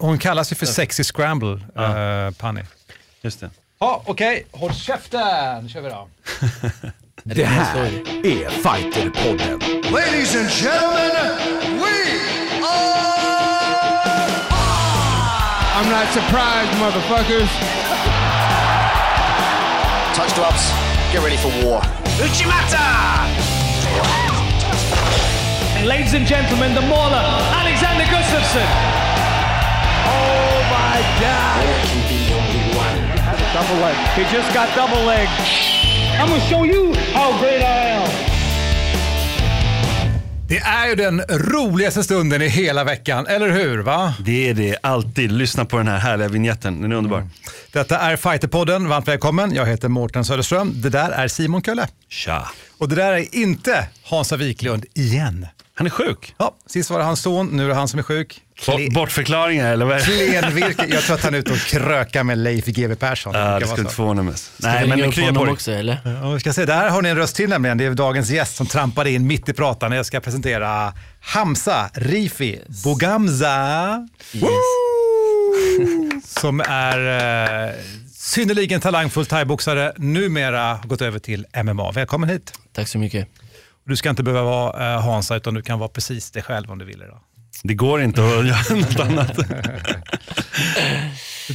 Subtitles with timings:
[0.00, 2.26] Hon kallas ju för Sexy Scramble, ja.
[2.26, 2.62] uh, Panny.
[3.20, 3.50] Just det.
[3.78, 4.46] Ja, okej.
[4.48, 4.60] Okay.
[4.60, 5.62] Håll käften!
[5.62, 6.08] Nu kör vi då.
[7.24, 7.86] Det här
[8.24, 9.58] är Fighterpodden.
[9.92, 11.94] Ladies and gentlemen, we
[12.62, 13.10] are...
[15.76, 17.50] I'm not surprised, motherfuckers.
[20.14, 20.72] Touch gloves,
[21.12, 21.82] get ready for war.
[22.20, 23.20] Uchimata!
[25.76, 27.24] And ladies and gentlemen, the mauler,
[27.60, 29.09] Alexander Gustafsson.
[31.00, 31.62] My God!
[31.64, 32.98] There can be only one.
[33.54, 33.96] Double leg.
[34.16, 35.28] He just got double leg.
[36.20, 38.08] I'm gonna show you how great I am.
[40.48, 43.78] Det är ju den roligaste stunden i hela veckan, eller hur?
[43.78, 44.14] va?
[44.24, 45.32] Det är det, alltid.
[45.32, 47.18] Lyssna på den här härliga vignetten, den är underbar.
[47.18, 47.30] Mm.
[47.72, 49.54] Detta är Fighterpodden, varmt välkommen.
[49.54, 50.72] Jag heter Mårten Söderström.
[50.74, 51.88] Det där är Simon Kölle.
[52.08, 52.48] Tja.
[52.78, 55.46] Och det där är inte Hansa Wiklund igen.
[55.80, 56.34] Han är sjuk.
[56.38, 58.42] Ja, sist var det hans son, nu är det han som är sjuk.
[58.58, 60.86] Kle Bortförklaringar eller vad Klenvirke.
[60.88, 63.34] Jag tror att han är ute och krökar med Leif GW Persson.
[63.34, 64.34] Ja, det skulle inte förvåna mig.
[64.56, 65.98] Nej, men det kryar på också eller?
[66.22, 67.78] Ja, vi ska se, där har ni en röst till nämligen.
[67.78, 69.92] Det är dagens gäst som trampade in mitt i pratan.
[69.92, 72.84] Jag ska presentera Hamza Rifi yes.
[72.84, 74.08] Bogamza.
[74.32, 74.44] Yes.
[76.24, 77.74] som är eh,
[78.12, 81.92] synnerligen talangfull thaiboxare, numera gått över till MMA.
[81.92, 82.52] Välkommen hit.
[82.72, 83.28] Tack så mycket.
[83.90, 86.78] Du ska inte behöva vara eh, Hansa, utan du kan vara precis dig själv om
[86.78, 87.20] du vill idag.
[87.62, 89.38] Det går inte att göra något annat.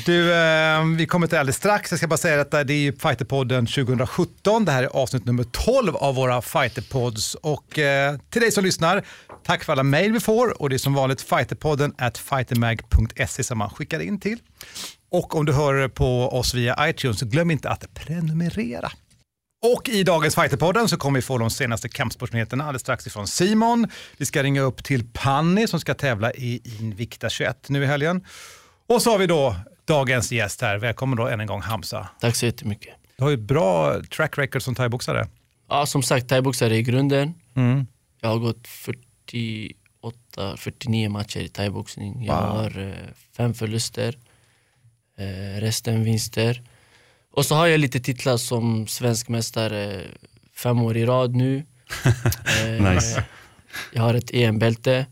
[0.05, 1.91] Du, eh, vi kommer till alldeles strax.
[1.91, 4.65] Jag ska bara säga att det är Fighterpodden 2017.
[4.65, 7.35] Det här är avsnitt nummer 12 av våra Fighterpods.
[7.35, 9.05] Och eh, till dig som lyssnar,
[9.45, 10.61] tack för alla mejl vi får.
[10.61, 14.37] Och det är som vanligt fighterpodden at fightermag.se som man skickar in till.
[15.11, 18.91] Och om du hör på oss via iTunes, glöm inte att prenumerera.
[19.73, 23.87] Och i dagens Fighterpodden så kommer vi få de senaste kampsportsnyheterna alldeles strax ifrån Simon.
[24.17, 28.25] Vi ska ringa upp till Panni som ska tävla i Invicta 21 nu i helgen.
[28.87, 30.77] Och så har vi då dagens gäst här.
[30.77, 32.09] Välkommen då än en gång Hamza.
[32.19, 32.93] Tack så jättemycket.
[33.17, 35.27] Du har ju bra track record som thaiboxare.
[35.69, 37.33] Ja, som sagt thaiboxare i grunden.
[37.55, 37.87] Mm.
[38.21, 42.25] Jag har gått 48, 49 matcher i thaiboxning.
[42.25, 42.57] Jag wow.
[42.57, 42.93] har eh,
[43.37, 44.17] fem förluster,
[45.17, 46.61] eh, resten vinster.
[47.35, 50.01] Och så har jag lite titlar som svensk mästare
[50.53, 51.63] fem år i rad nu.
[52.65, 53.23] eh, nice.
[53.93, 55.05] Jag har ett EM-bälte,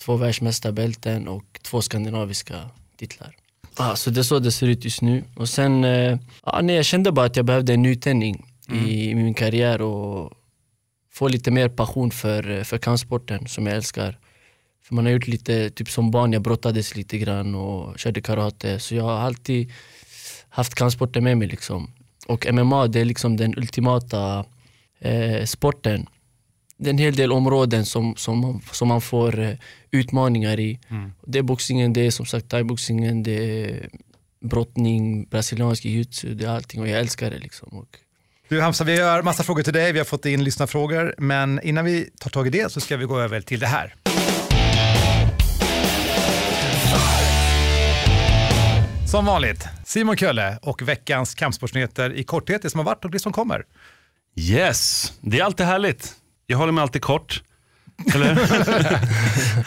[0.00, 3.36] två världsmästarbälten och två skandinaviska titlar.
[3.76, 5.24] Ah, så det är så det ser ut just nu.
[5.36, 8.86] Och sen, eh, ah, nej, jag kände bara att jag behövde en nytändning mm.
[8.86, 10.32] i, min karriär och
[11.12, 14.18] få lite mer passion för, för kampsporten som jag älskar.
[14.82, 18.80] För man har gjort lite, typ som barn, jag brottades lite grann och körde karate.
[18.80, 19.72] Så jag har alltid
[20.56, 21.48] haft kampsporten med mig.
[21.48, 21.90] Liksom.
[22.26, 24.44] Och MMA det är liksom den ultimata
[25.00, 26.06] eh, sporten.
[26.78, 29.52] Det är en hel del områden som, som, som man får eh,
[29.90, 30.80] utmaningar i.
[30.88, 31.12] Mm.
[31.26, 33.88] Det är boxningen, det är som sagt thaiboxningen, det är
[34.40, 37.38] brottning, brasiliansk jiu-jitsu, det är allting och jag älskar det.
[37.38, 37.68] Liksom.
[37.68, 37.88] Och...
[38.48, 41.84] Du Hamza, vi har massa frågor till dig, vi har fått in lyssnarfrågor, men innan
[41.84, 43.94] vi tar tag i det så ska vi gå över till det här.
[49.06, 53.18] Som vanligt, Simon Kölle och veckans kampsportsnyheter i korthet, det som har varit och det
[53.18, 53.64] som kommer.
[54.36, 56.12] Yes, det är alltid härligt.
[56.46, 57.42] Jag håller mig alltid kort.
[58.14, 58.26] Eller?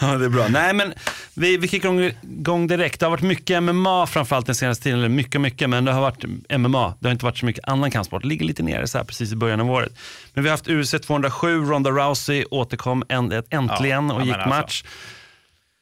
[0.00, 0.48] ja, det är bra.
[0.48, 0.92] Nej, men
[1.34, 3.00] vi, vi kickar igång direkt.
[3.00, 4.98] Det har varit mycket MMA framförallt den senaste tiden.
[4.98, 6.24] Eller mycket, mycket, men det har varit
[6.58, 6.94] MMA.
[7.00, 8.22] Det har inte varit så mycket annan kampsport.
[8.22, 9.92] Det ligger lite nere så här precis i början av året.
[10.34, 14.86] Men vi har haft UFC 207, Ronda Rousey återkom äntligen ja, och gick alltså.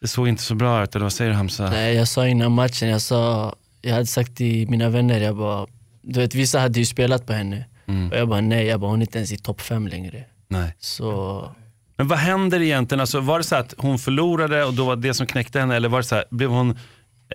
[0.00, 1.70] Det såg inte så bra ut, eller vad säger du Hamza?
[1.70, 5.66] Nej, jag sa innan matchen, jag, sa, jag hade sagt till mina vänner, jag bara,
[6.03, 7.64] du vet vissa hade ju spelat på henne.
[7.86, 8.10] Mm.
[8.10, 10.25] Och jag bara nej, jag bara, hon är inte ens i topp fem längre.
[10.48, 10.75] Nej.
[10.78, 11.50] Så...
[11.97, 13.00] Men vad händer egentligen?
[13.00, 15.88] Alltså, var det så att hon förlorade och då var det som knäckte henne, eller
[15.88, 16.78] var det så här, blev hon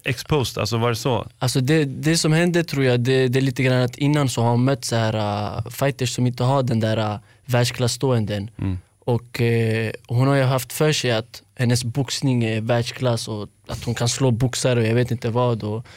[0.04, 0.62] exposed?
[0.62, 1.28] Alltså var det så?
[1.40, 4.42] Alltså det, det som hände tror jag, det, det är lite grann att innan så
[4.42, 8.50] har hon mött så här, uh, fighters som inte har den där uh, världsklassståenden.
[8.58, 8.78] Mm.
[9.06, 13.84] Och uh, hon har ju haft för sig att hennes boxning är världsklass och att
[13.84, 15.64] hon kan slå boxare och jag vet inte vad.
[15.64, 15.88] Och,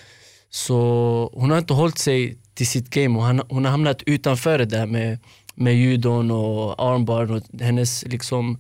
[0.50, 4.58] så hon har inte hållit sig till sitt game och hon, hon har hamnat utanför
[4.58, 5.18] det där med,
[5.54, 8.58] med judon och armbar och hennes liksom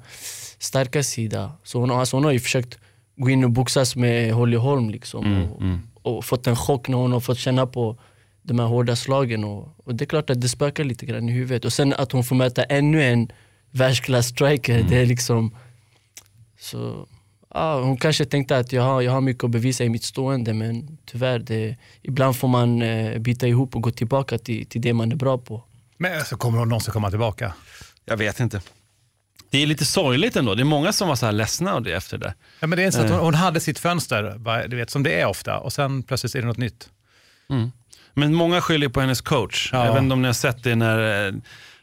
[0.58, 1.52] starka sida.
[1.62, 2.78] Så hon, alltså hon har ju försökt
[3.16, 5.80] gå in och boxas med Holly Holm liksom, mm, och, mm.
[6.02, 7.98] och, fått en chock när hon har fått känna på
[8.42, 9.44] de här hårda slagen.
[9.44, 11.64] Och, och det är klart att det spökar lite grann i huvudet.
[11.64, 13.32] Och sen att hon får möta ännu en
[13.70, 14.90] världsklass striker, mm.
[14.90, 15.56] det är liksom
[16.58, 17.08] så,
[17.54, 20.54] ja, hon kanske tänkte att jag har, jag har mycket att bevisa i mitt stående
[20.54, 24.92] men tyvärr, det, ibland får man eh, bita ihop och gå tillbaka till, till det
[24.92, 25.64] man är bra på.
[25.96, 27.54] Men så kommer hon någonsin komma tillbaka?
[28.04, 28.60] Jag vet inte.
[29.50, 30.54] Det är lite sorgligt ändå.
[30.54, 32.34] Det är många som var så här ledsna av det efter det.
[32.60, 33.12] Ja, men det är så att Eh.
[33.12, 36.40] hon, hon hade sitt fönster, du vet, som det är ofta, och sen plötsligt är
[36.40, 36.88] det något nytt.
[38.14, 39.70] Men många skyller på hennes coach.
[39.72, 39.84] Ja.
[39.86, 41.34] Jag vet inte om ni har sett det när, eh,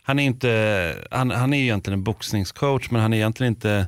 [0.04, 3.88] han är inte, han, han är ju egentligen en boxningscoach men han är egentligen inte,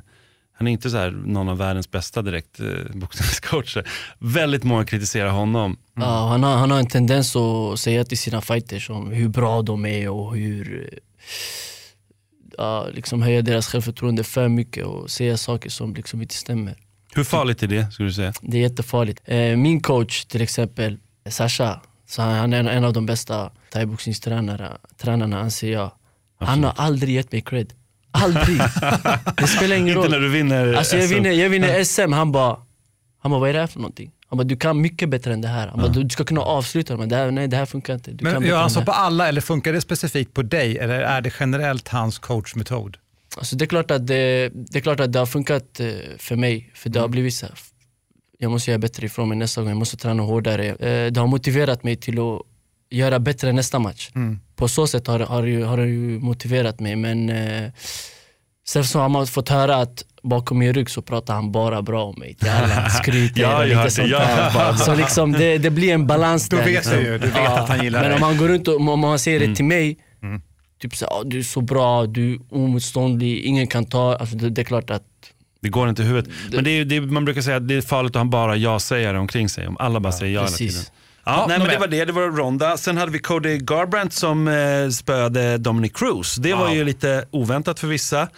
[0.52, 3.88] han är inte så här någon av världens bästa direkt eh, boxningscoacher.
[4.18, 5.76] Väldigt många kritiserar honom.
[5.94, 9.62] Ja, han, har, han har en tendens att säga till sina fighters om hur bra
[9.62, 10.98] de är och hur eh,
[12.56, 16.76] ja, liksom höja deras självförtroende för mycket och säga saker som liksom inte stämmer.
[17.14, 18.32] Hur farligt är det skulle du säga?
[18.40, 19.20] Det är jättefarligt.
[19.24, 20.98] Eh, min coach till exempel,
[21.28, 25.90] Sasha, så han är en, av de bästa thaiboxningstränarna tränarna anser jag.
[26.38, 27.72] Han har aldrig gett mig cred.
[28.10, 28.58] Aldrig!
[29.36, 30.10] det spelar ingen Inte roll.
[30.10, 31.14] när du vinner Alltså jag SM.
[31.14, 32.56] vinner, jag vinner SM, han bara,
[33.22, 34.10] han bara vad är det här för någonting?
[34.28, 35.68] Han bara du kan mycket bättre än det här.
[35.68, 38.10] Han bara, du, ska kunna avsluta men det här, nej det här funkar inte.
[38.10, 41.20] Du Men gör han så på alla eller funkar det specifikt på dig eller är
[41.20, 42.96] det generellt hans coachmetod?
[43.36, 45.86] Alltså det, är klart att det, det är klart att det har funkat eh,
[46.18, 46.92] för mig, för Mm.
[46.94, 47.54] det har blivit så här,
[48.38, 50.66] jag måste göra bättre ifrån mig nästa gång, jag måste träna hårdare.
[50.66, 52.42] Eh, Det har motiverat mig till att
[52.90, 54.10] göra bättre nästa match.
[54.14, 54.38] Mm.
[54.56, 57.70] På så sätt har, har, ju, har det ju motiverat mig men eh,
[58.68, 62.04] sen så har man fått höra att bakom min rygg så pratar han bara bra
[62.04, 64.52] om mig till alla, skryter Ja, och lite sånt där.
[64.52, 64.76] bra.
[64.76, 66.64] Så liksom det, det blir en balans Då där.
[66.64, 67.02] vet liksom.
[67.04, 68.16] du vet att han gillar Men dig.
[68.16, 69.50] om han går runt och om man säger Mm.
[69.50, 69.96] det till mig,
[70.82, 74.50] typ så, "Ah, du är så bra, du är omotståndlig, ingen kan ta, alltså det,
[74.50, 75.02] det är klart att
[75.62, 76.30] Det går inte i huvudet.
[76.52, 78.56] Men det är, det är, man brukar säga att det är farligt att ha bara
[78.56, 79.66] ja-sägare omkring sig.
[79.68, 80.72] Om alla bara säger ja hela precis.
[80.72, 80.84] tiden.
[81.26, 82.76] Ja, nej, men det var det, det var Ronda.
[82.76, 86.36] Sen hade vi Cody Garbrandt som eh, spöade Dominic Cruz.
[86.36, 88.28] Det var ju lite oväntat för vissa.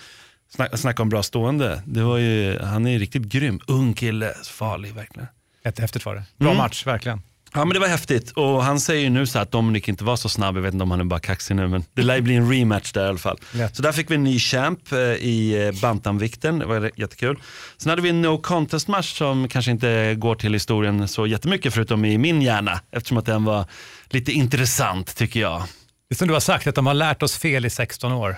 [0.55, 1.82] Snack, snacka om bra stående.
[1.87, 3.61] Det var ju, han är ju riktigt grym.
[3.67, 5.29] Ung kille, farlig verkligen.
[5.64, 6.25] Jättehäftigt var det.
[6.38, 6.58] Bra Mm.
[6.62, 7.23] match, verkligen.
[7.55, 10.17] Ja men det var häftigt och han säger ju nu så att Dominic inte var
[10.17, 12.21] så snabb, jag vet inte om han är bara kaxig nu men det lär ju
[12.21, 13.39] bli en rematch där i alla fall.
[13.53, 13.77] Lätt.
[13.77, 17.39] Så där fick vi en ny champ eh, i eh, bantamvikten, det var jättekul.
[17.77, 21.75] Sen hade vi en no contest match som kanske inte går till historien så jättemycket
[21.75, 23.65] förutom i min hjärna eftersom att den var
[24.11, 25.62] lite intressant tycker jag.
[26.09, 28.37] Det är som du har sagt, att de har lärt oss fel i 16 år.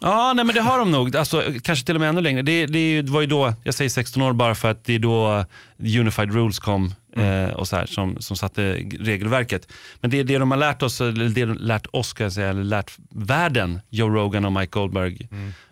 [0.00, 1.16] Ja, nej men det har de nog.
[1.16, 2.42] Alltså, kanske till och med ännu längre.
[2.42, 5.44] Det, det var ju då, jag säger 16 år bara för att det är då
[5.78, 9.72] Unified Rules kom eh, och så här, som, som satte regelverket.
[10.00, 12.48] Men det, det de har lärt oss, eller det de lärt oss ska jag säga,
[12.48, 15.28] eller lärt världen, Joe Rogan och Mike Goldberg,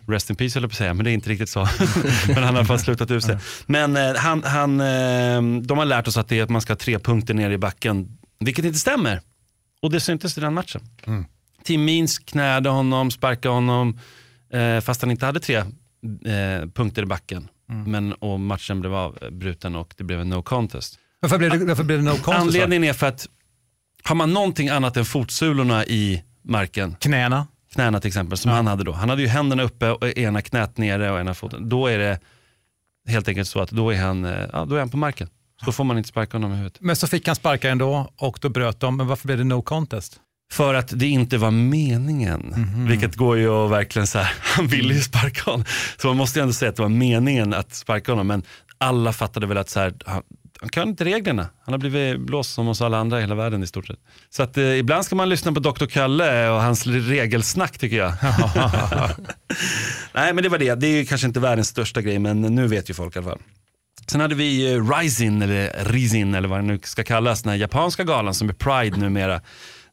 [0.07, 1.59] rest in peace höll jag på att säga, men det är inte riktigt så.
[2.27, 3.37] men han har i alla fall slutat ur sig.
[3.65, 6.73] Men eh, han, han, eh, de har lärt oss att, det är att man ska
[6.73, 9.21] ha tre punkter ner i backen, vilket inte stämmer.
[9.81, 10.81] Och det syntes i den matchen.
[11.63, 13.99] Tim Means knäde honom, sparkade honom,
[14.83, 15.63] fast han inte hade tre
[16.73, 17.47] punkter i backen.
[17.85, 20.99] Men, och matchen blev avbruten och det blev en no contest.
[21.19, 22.39] Varför blev det, varför blev det no contest?
[22.41, 23.27] Anledningen är för att
[24.03, 27.47] har man någonting annat än fotsulorna i marken, Knäna.
[27.73, 28.91] knäna till exempel, som han hade då.
[28.91, 31.69] Han hade ju händerna uppe och ena knät nere och ena foten.
[31.69, 32.19] Då är det
[33.07, 35.29] helt enkelt så att då är han, eh, ja, då är han på marken.
[35.65, 36.77] Så får man inte sparka honom i huvudet.
[36.81, 38.97] Men så fick han sparka ändå och då bröt de.
[38.97, 40.19] Men varför blev det no contest?
[40.51, 42.55] För att det inte var meningen.
[42.89, 45.65] Vilket går ju att verkligen så här, han ville ju sparka honom.
[45.97, 48.27] Så man måste ju ändå säga att det var meningen att sparka honom.
[48.27, 48.43] Men
[48.77, 49.93] alla fattade väl att så här,
[50.59, 51.47] han, kan inte reglerna.
[51.65, 53.99] Han har blivit blåst som oss alla andra i hela världen i stort sett.
[54.29, 55.85] Så att eh, ibland ska man lyssna på Dr.
[55.85, 58.13] Kalle och hans regelsnack tycker jag.
[60.13, 60.75] Nej men det var det.
[60.75, 63.39] Det är kanske inte världens största grej men nu vet ju folk i alla fall.
[64.07, 67.57] Sen hade vi eh, Rising, eller Rizin eller vad det nu ska kallas, den här
[67.57, 69.41] japanska galan som är Pride numera.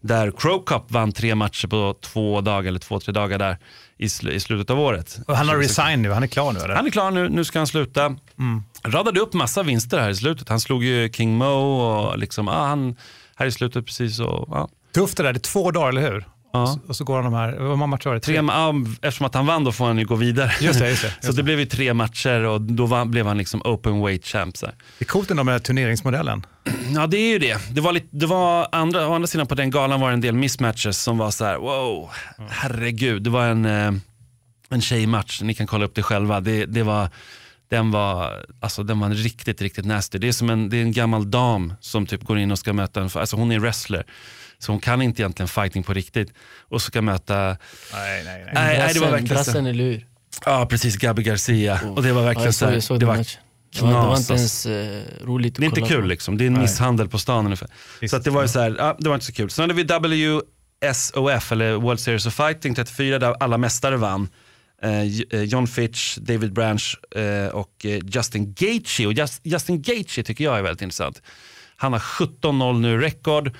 [0.06, 3.58] Där Crow Cup vann tre matcher på två dagar, eller två, tre dagar där
[3.98, 5.18] i, sl- i slutet av året.
[5.26, 6.74] Och han har resign nu, han är klar nu eller?
[6.74, 8.16] han är klar nu, nu ska han sluta.
[8.84, 10.48] Radade upp massa vinster här i slutet.
[10.48, 12.96] Han slog ju King Mo och liksom, ah, han,
[13.36, 14.20] här i slutet precis.
[14.20, 14.68] Och, ja.
[14.94, 16.26] Tufft det där, det är två dagar eller hur?
[16.56, 16.62] Ja.
[16.62, 18.20] Och, så, och så går han de här, vad många matcher var det?
[18.20, 20.52] Tre, ja, eftersom att han vann då får han ju gå vidare.
[20.60, 23.26] Just det, just det, så just det blev ju tre matcher och då var, blev
[23.26, 24.56] han liksom open weight champ.
[24.56, 24.66] Så.
[24.66, 26.46] Det är coolt ändå med den här turneringsmodellen.
[26.94, 27.58] Ja det är ju det.
[27.70, 30.20] Det var, lite, det var andra, å andra sidan på den galan var det en
[30.20, 32.10] del mismatches som var så här: wow,
[32.50, 33.22] herregud.
[33.22, 33.92] Det var en, eh,
[34.70, 36.40] en tjejmatch, ni kan kolla upp det själva.
[36.40, 37.08] Det, det var,
[37.70, 40.18] den, var, alltså, den var riktigt, riktigt nasty.
[40.18, 42.72] Det är som en, det är en gammal dam som typ går in och ska
[42.72, 44.06] möta en, alltså hon är wrestler.
[44.58, 46.32] Så hon kan inte egentligen fighting på riktigt.
[46.68, 47.56] Och så ska möta, Nej,
[47.92, 48.50] nej, nej.
[48.54, 49.34] nej, nej det var verkligen så.
[49.34, 50.06] brassen eller hur?
[50.44, 51.80] Ja precis, Gabi Garcia.
[51.96, 53.40] Och det var Ja, verkligen jag så såg, här, såg det var matchen.
[53.74, 56.06] Det var, det var knas, inte ens eh, roligt att Det är inte kul på.
[56.06, 56.38] liksom.
[56.38, 57.68] Det är en misshandel på stan ungefär.
[58.00, 58.10] Visst.
[58.10, 59.50] Så att det var ju så här, ja, det var inte så kul.
[59.50, 60.40] Sen hade vi
[60.84, 64.28] WSOF, eller World Series of Fighting 34, där alla mästare vann.
[64.82, 69.06] Eh, eh, John Fitch, David Branch eh, och Justin Gaethje.
[69.06, 71.22] Och Just, Justin Gaethje tycker jag är väldigt intressant.
[71.76, 73.50] Han har 17-0 nu rekord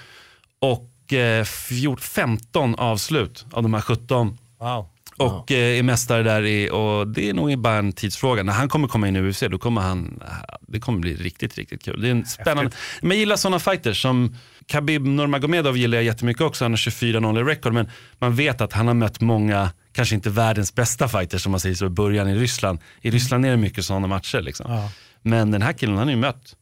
[0.60, 4.38] och eh, 14, 15 avslut av de här 17.
[4.60, 4.88] Wow.
[5.16, 8.42] Och eh, är mästare där i, och det är nog bara en tidsfråga.
[8.42, 10.22] När han kommer komma in i UFC då kommer han,
[10.60, 12.00] det kommer bli riktigt, riktigt kul.
[12.00, 12.70] Det är en spännande.
[13.00, 14.36] Men jag gillar sådana fighters som
[14.66, 16.64] Khabib Nurmagomedov gillar jag jättemycket också.
[16.64, 20.30] Han har 24-0 i record men man vet att han har mött många, kanske inte
[20.30, 22.78] världens bästa fighters som man säger så i början i Ryssland.
[23.00, 24.72] I Ryssland är det mycket sådana matcher liksom.
[24.72, 24.90] Ja.
[25.22, 26.56] Men den här killen han har ju mött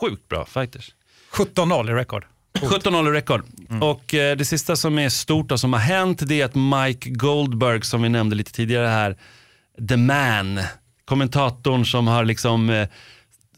[0.00, 0.94] sjukt bra fighters.
[1.32, 1.94] 17-0 i
[2.62, 2.82] rekord.
[2.82, 3.44] 17-0 i rekord.
[3.82, 7.10] Och eh, det sista som är stort och som har hänt det är att Mike
[7.10, 9.16] Goldberg som vi nämnde lite tidigare här,
[9.88, 10.60] the man,
[11.04, 12.88] kommentatorn som har liksom eh,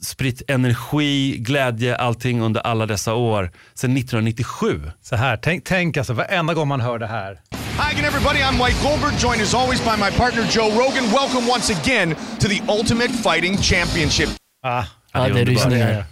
[0.00, 4.90] spritt energi, glädje, allting under alla dessa år, sedan 1997.
[5.02, 7.40] Så här, tänk, tänk alltså varenda gång man hör det här.
[7.52, 8.40] Hi again, everybody.
[8.40, 11.04] I'm Mike Goldberg, joined as always by my partner Joe Rogan.
[11.12, 14.28] Welcome once again to the Ultimate Fighting Championship.
[14.62, 16.04] Ah, Ja, det är rysningar.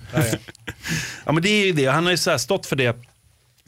[1.26, 2.96] Ja men det är ju det, han har ju så här stått för det.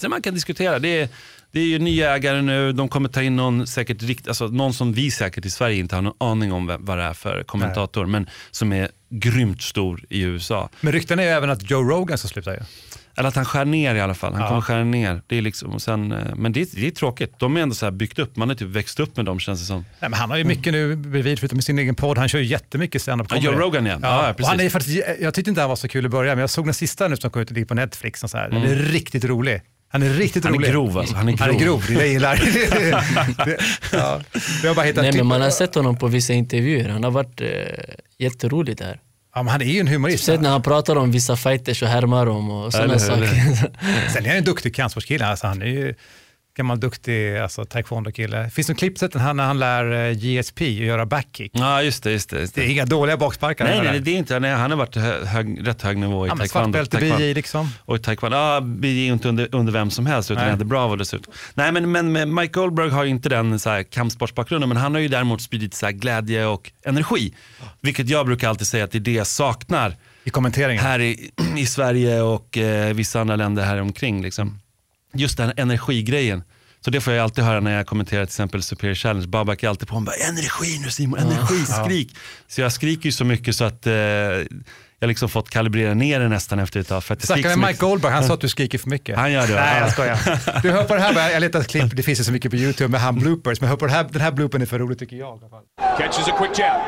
[0.00, 1.08] Sen man kan diskutera, det är,
[1.52, 4.74] det är ju nya ägare nu, de kommer ta in någon, säkert rikt, alltså någon
[4.74, 8.06] som vi säkert i Sverige inte har någon aning om vad det är för kommentator,
[8.06, 10.68] men som är grymt stor i USA.
[10.80, 12.60] Men rykten är ju även att Joe Rogan ska sluta ju.
[13.20, 14.32] Eller att han skär ner i alla fall.
[14.32, 14.48] Han Ja.
[14.48, 15.22] kommer skära ner.
[15.26, 17.32] Det är liksom, och sen, eh, men det, är- det är tråkigt.
[17.38, 18.36] De är ändå så här byggt upp.
[18.36, 19.76] Man har typ växt upp med dem känns det som.
[20.00, 22.18] Nej, men han har ju mycket nu bredvid, förutom sin egen podd.
[22.18, 23.46] Han kör ju jättemycket stand-up comedy.
[23.46, 23.98] Joe Rogan, ja.
[24.02, 24.72] Ja, ja, och han är precis.
[24.72, 27.08] faktiskt, jag tyckte inte han var så kul i början, men jag såg den sista
[27.08, 28.24] nu som kom ut och ligger på Netflix.
[28.24, 28.46] Och så här.
[28.48, 28.62] Mm.
[28.62, 29.60] Den är riktigt rolig.
[29.92, 30.70] Han är riktigt Han är rolig.
[30.70, 31.14] grov alltså.
[31.16, 31.62] Han är Han är grov.
[31.62, 32.36] grov, det är det jag gillar.
[33.46, 33.58] det,
[33.92, 34.20] ja,
[34.64, 37.40] jag bara hittat Nej men man har sett honom på vissa intervjuer, han har varit
[37.40, 37.48] eh,
[38.18, 39.00] jätterolig där.
[39.34, 40.22] Ja, men han är ju en humorist.
[40.22, 43.26] Speciellt när han pratar om vissa fighters och härmar dem och sådana saker.
[44.12, 45.26] Sen är han en duktig kampsportskille.
[45.26, 45.94] Alltså, han är ju
[46.56, 48.38] gammal duktig alltså, taekwondo-kille.
[48.38, 51.52] Det finns en klipp sett han när han lär eh, GSP att göra backkick.
[51.54, 52.12] Ja, just det.
[52.12, 52.66] Just det, just Det det.
[52.66, 53.64] är inga dåliga baksparkar.
[53.64, 54.40] Nej, nej, det är inte.
[54.40, 56.48] Nej, han har varit hö, hög, rätt hög nivå i ja, taekwondo.
[56.48, 57.24] Svartbälte, taekwondo.
[57.24, 57.68] BJ liksom.
[57.78, 60.96] Och taekwondo, ja, BJ är inte under, under vem som helst utan han hade Bravo
[60.96, 61.32] dessutom.
[61.54, 65.00] Nej men, men Mike Goldberg har ju inte den så här, kampsportsbakgrunden men han har
[65.00, 67.34] ju däremot spridit så här, glädje och energi.
[67.80, 70.84] Vilket jag brukar alltid säga att det är det jag saknar I kommenteringen.
[70.84, 74.22] här i, i Sverige och eh, vissa andra länder här omkring.
[74.22, 74.58] Liksom.
[75.12, 76.42] Just den energigrejen.
[76.84, 79.26] Så det får jag alltid höra när jag kommenterar till exempel Superior Challenge.
[79.26, 82.16] Babak är alltid på honom, energi nu Simon, energi, skrik.
[82.48, 86.28] Så jag skriker ju så mycket så att eh, jag liksom fått kalibrera ner det
[86.28, 87.04] nästan efter ett tag.
[87.04, 87.78] För att Snacka med Mike.
[87.78, 89.18] Goldberg, han sa att du skriker för mycket.
[89.18, 89.54] Han gör det?
[89.54, 89.80] Nej, Ja.
[89.80, 90.62] jag skojar.
[90.62, 92.56] Du hör på det här, jag letar ett klipp, det finns ju så mycket på
[92.56, 94.98] YouTube med han bloopers, men hör på det här, den här bloopern är för rolig
[94.98, 95.28] tycker jag.
[95.36, 95.62] i alla fall.
[95.98, 96.80] Catches a quick jab.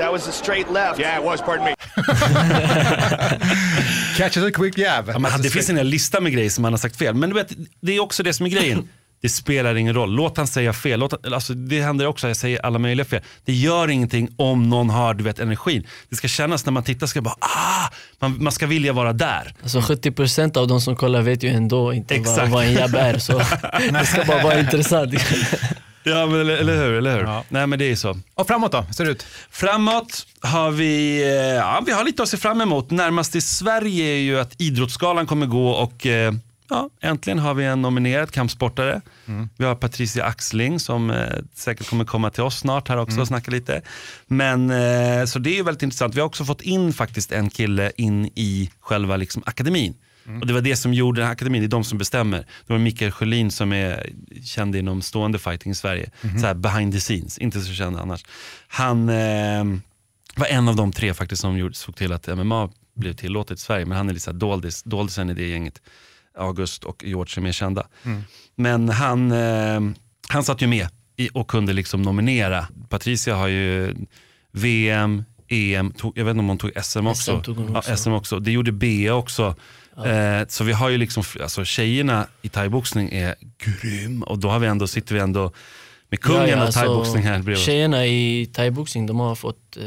[0.00, 0.98] That was a straight left.
[0.98, 1.74] Yeah, it was, pardon me.
[4.16, 5.08] Catches a quick jab.
[5.08, 7.14] Ja, men det finns en hel lista med grejer som han har sagt fel.
[7.14, 8.88] Men du vet, det är också det som är grejen.
[9.22, 10.12] Det spelar ingen roll.
[10.12, 11.00] Låt han säga fel.
[11.00, 13.22] Låt han, alltså, det händer också, jag säger alla möjliga fel.
[13.44, 15.86] Det gör ingenting om någon har du vet, energin.
[16.08, 17.88] Det ska kännas när man tittar, ska bara, ah,
[18.18, 19.54] man, man ska vilja vara där.
[19.62, 23.18] Alltså 70% av de som kollar vet ju ändå inte vad, vad en jabb är
[23.18, 23.38] så
[23.92, 25.14] det ska bara vara intressant.
[26.02, 26.92] Ja, men, eller, eller hur?
[26.92, 27.22] Eller hur?
[27.22, 27.44] Ja.
[27.48, 28.18] Nej, men det är så.
[28.34, 29.26] Och framåt då, ser det ut?
[29.50, 32.90] Framåt har vi, eh, ja, vi har lite att se fram emot.
[32.90, 36.32] Närmast i Sverige är ju att Idrottsgalan kommer gå och eh,
[36.70, 39.00] ja, äntligen har vi en nominerad kampsportare.
[39.56, 43.26] Vi har Patricia Axling som eh, säkert kommer komma till oss snart här också och
[43.26, 43.82] snacka lite.
[44.26, 46.14] Men eh, så det är ju väldigt intressant.
[46.14, 49.94] Vi har också fått in faktiskt en kille in i själva liksom, akademin.
[50.40, 52.38] Och det var det som gjorde den här akademin, det är de som bestämmer.
[52.38, 54.10] Det var Mikael Sjölin som är
[54.44, 56.10] känd inom stående fighting i Sverige.
[56.40, 58.24] Så här behind the scenes, inte så känd annars.
[58.68, 59.64] Han eh,
[60.36, 63.60] var en av de tre faktiskt som gjorde, såg till att MMA blev tillåtet i
[63.60, 63.86] Sverige.
[63.86, 65.82] Men han är lite doldis, doldisen i det gänget.
[66.38, 67.86] August och George är mer kända.
[68.56, 69.80] Men han, eh,
[70.28, 72.66] han satt ju med i, och kunde liksom nominera.
[72.88, 73.94] Patricia har ju
[74.52, 77.40] VM, EM, tog, jag vet inte om hon tog SM också.
[77.40, 77.90] tog hon också.
[77.90, 78.38] Ja, SM också.
[78.38, 79.56] Det gjorde Bea också.
[80.06, 84.58] Eh, så vi har ju liksom, alltså tjejerna i thaiboxning är grym och då har
[84.58, 85.52] vi ändå, sitter vi ändå
[86.08, 87.64] med kungen Ja, ja, alltså, thaiboxning här bredvid.
[87.64, 89.84] Tjejerna i thaiboxning de har fått eh,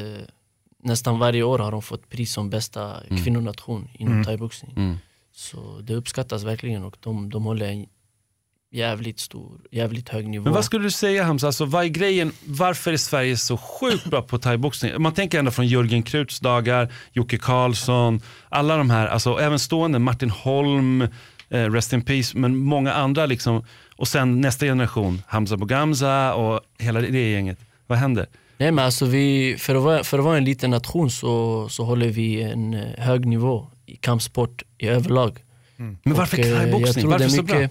[0.84, 4.74] nästan varje år har de fått pris som bästa kvinnonation inom thaiboxning.
[4.78, 4.98] Mm.
[5.36, 7.86] Så det uppskattas verkligen och de, de håller en
[8.74, 10.44] jävligt stor, jävligt hög nivå.
[10.44, 14.06] Men vad skulle du säga Hamza, alltså, vad är grejen, varför är Sverige så sjukt
[14.06, 15.02] bra på thaiboxning?
[15.02, 20.00] Man tänker ändå från Jörgen Kruts dagar, Jocke Karlsson, alla de här, alltså även stående,
[20.00, 21.02] Martin Holm,
[21.50, 23.66] eh, Rest in Peace, men många andra liksom.
[23.96, 27.60] Och sen nästa generation, Hamza Bogamza och hela det gänget.
[27.88, 28.28] Vad händer?
[28.58, 31.84] Nej men alltså vi, för, att vara, för att vara en liten nation så, så
[31.84, 35.40] håller vi en eh, hög nivå i kampsport i överlag.
[35.78, 37.10] Men varför eh, thaiboxning?
[37.10, 37.68] Varför så bra?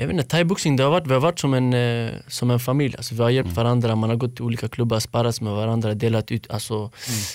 [0.00, 2.60] Jag vet inte, thaiboxning det har varit, vi har varit som en, eh, som en
[2.60, 2.94] familj.
[2.96, 3.34] Alltså, vi har Mm.
[3.36, 6.90] hjälpt varandra, man har gått till olika klubbar, sparrats med varandra, delat, ut, alltså, Mm.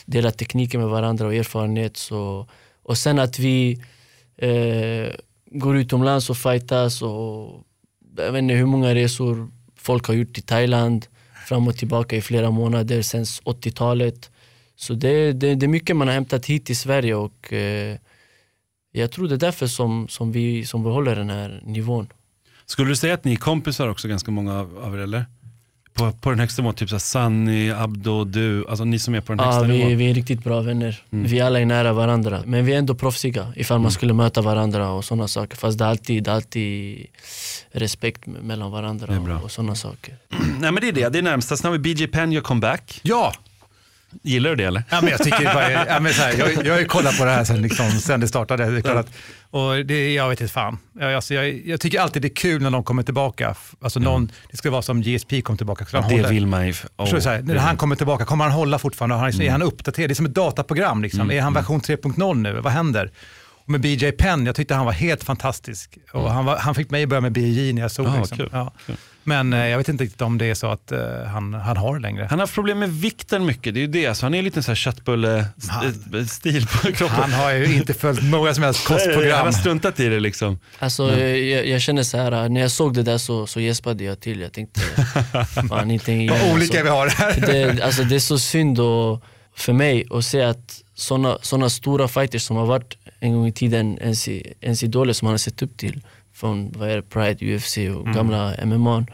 [0.05, 1.98] delat tekniker med varandra och erfarenhet.
[1.98, 2.48] Så,
[2.84, 3.82] och sen att vi
[4.38, 5.08] eh,
[5.51, 7.63] går utomlands och fightas och
[8.17, 11.05] jag vet inte hur många resor folk har gjort till Thailand.
[11.48, 14.32] fram och tillbaka i flera månader sen 80-talet.
[14.75, 17.98] Så det, det, det är mycket man har hämtat hit till Sverige och eh,
[18.91, 22.08] jag tror det är därför som, som, vi, som vi håller den här nivån.
[22.65, 25.25] Skulle du säga att ni är kompisar också, ganska många av, av er eller?
[25.93, 29.22] På, på den högsta nivån, typ så här Sunny, Abdo, du, alltså ni som är
[29.22, 29.98] på den Ja, högsta vi, nivån.
[29.98, 31.01] vi är riktigt bra vänner.
[31.10, 32.43] Vi alla är nära varandra.
[32.46, 35.58] Men vi är ändå proffsiga ifall man skulle möta varandra och sådana saker.
[35.58, 37.05] Fast det är alltid, det är alltid
[37.72, 39.36] respekt mellan varandra bra.
[39.38, 40.17] och, och sådana saker.
[40.60, 41.58] Nej men det är det, det är närmsta.
[41.58, 43.00] Sen har vi BJ Penn gör comeback.
[43.03, 43.34] Ja,
[44.24, 44.84] Gillar du det eller?
[44.89, 47.25] Ja, men jag, tycker bara, ja, men så här, jag, jag har ju kollat på
[47.25, 48.65] det här sen, liksom, sen det startade.
[48.82, 49.03] Det är
[49.50, 50.77] och det, jag vet inte fan.
[51.00, 53.55] Jag, alltså, jag, jag tycker alltid det är kul när någon kommer tillbaka.
[53.82, 55.86] Alltså, någon, Det ska vara som GSP kom tillbaka.
[55.91, 56.74] Han Det håller- vill man ju.
[56.98, 59.15] Oh, så här, när han kommer tillbaka, kommer han hålla fortfarande?
[59.15, 60.10] Han, Är han uppdaterad?
[60.10, 61.01] Det är som ett dataprogram.
[61.03, 61.32] Liksom.
[61.32, 62.60] Är han version 3.0 nu?
[62.62, 63.12] Vad händer?
[63.65, 65.98] Och med BJ Penn, jag tyckte han var helt fantastisk.
[66.12, 68.38] Och han, var, han fick mig att börja med BJ när jag såg Ah, liksom.
[68.38, 68.50] kul.
[68.51, 68.74] ja.
[69.23, 71.95] Men eh, jag vet inte riktigt om det är så att eh, han, han har
[71.95, 72.27] det längre.
[72.29, 74.15] Han har haft problem med vikten mycket, det är ju det.
[74.15, 77.17] Så han är lite så här köttbulle-stil på kroppen.
[77.21, 79.45] Han har ju inte följt några som helst Han kostprogram.
[79.45, 80.59] har struntat i det liksom.
[80.79, 84.19] Alltså, jag, jag känner så här, när jag såg det där så, så gäspade jag
[84.19, 84.41] till.
[84.41, 84.81] Jag tänkte,
[85.69, 86.11] fan inte.
[86.29, 86.83] Vad olika alltså.
[86.83, 87.41] vi har här.
[87.41, 89.23] det, alltså, det är så synd och,
[89.55, 93.51] för mig att se att såna, såna stora fighters som har varit en gång i
[93.51, 94.27] tiden ens,
[94.61, 96.01] ens idoler som man har sett upp till
[96.43, 99.05] från vad är det, Pride, UFC och gamla MMA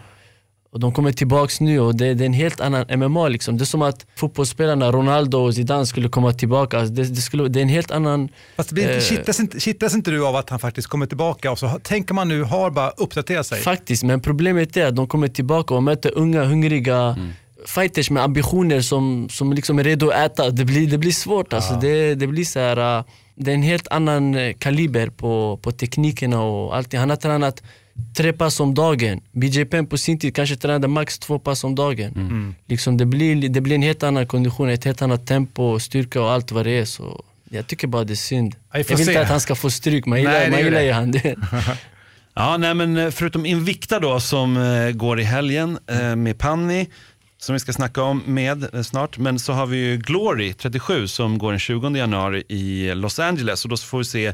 [0.71, 3.57] och de kommer tillbaks nu och det, det är en helt annan MMA liksom.
[3.57, 6.79] Det är som att fotbollsspelarna Ronaldo och Zidane skulle komma tillbaka.
[6.79, 8.29] Alltså det, det, skulle, det är en helt annan...
[8.55, 9.01] Fast det blir inte, Eh.
[9.01, 12.27] kittlas, inte, kittlas inte du av att han faktiskt kommer tillbaka och så tänker man
[12.27, 13.61] nu har bara uppdaterat sig?
[13.61, 17.17] Faktiskt, men problemet är att de kommer tillbaka och möter unga, hungriga
[17.65, 20.49] fighters med ambitioner som, som liksom är redo att äta.
[20.49, 21.73] Det blir, det blir svårt alltså.
[21.73, 23.03] Det, det blir så här, äh,
[23.39, 26.99] det är en helt annan eh, kaliber på, på teknikerna och allting.
[26.99, 27.63] Han har tränat
[28.17, 29.21] tre pass om dagen.
[29.31, 32.55] BJ Penn på sin tid kanske tränade max två pass om dagen.
[32.67, 36.31] Liksom det, blir, det blir en helt annan kondition, ett helt annat tempo, styrka och
[36.31, 36.85] allt vad det är.
[36.85, 38.55] Så jag tycker bara det är synd.
[38.73, 39.11] Jag får vill se.
[39.11, 40.85] inte att han ska få stryk, man gillar, Nej, det man gillar det.
[40.85, 41.11] ju han.
[41.11, 41.35] Det.
[42.33, 45.79] Ja, nej, men eh, förutom Invicta då som eh, går i helgen
[46.17, 46.87] med Panni,
[47.39, 49.17] som vi ska snacka om med eh, snart.
[49.17, 53.63] Men så har vi ju Glory 37 som går den 20 januari i Los Angeles
[53.65, 54.33] och då får vi se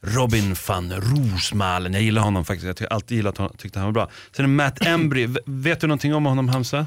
[0.00, 1.92] Robin van Roosmalen.
[1.92, 4.08] Jag gillar honom faktiskt, jag har alltid gillat honom, tyckte han var bra.
[4.36, 6.86] Sen är det Matt Embry, vet du någonting om honom Hamza?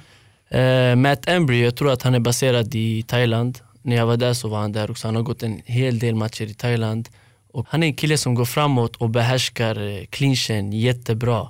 [0.55, 3.59] Uh, Matt Embry, jag tror att han är baserad i Thailand.
[3.81, 5.07] När jag var där så var han där också.
[5.07, 7.09] Han har gått en hel del matcher i Thailand.
[7.53, 11.49] Och han är en kille som går framåt och behärskar eh, clinchen jättebra.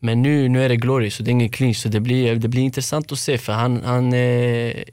[0.00, 1.76] Men nu, nu är det Glory så det är ingen clinch.
[1.76, 4.84] Så det blir, det blir intressant att se för han, han är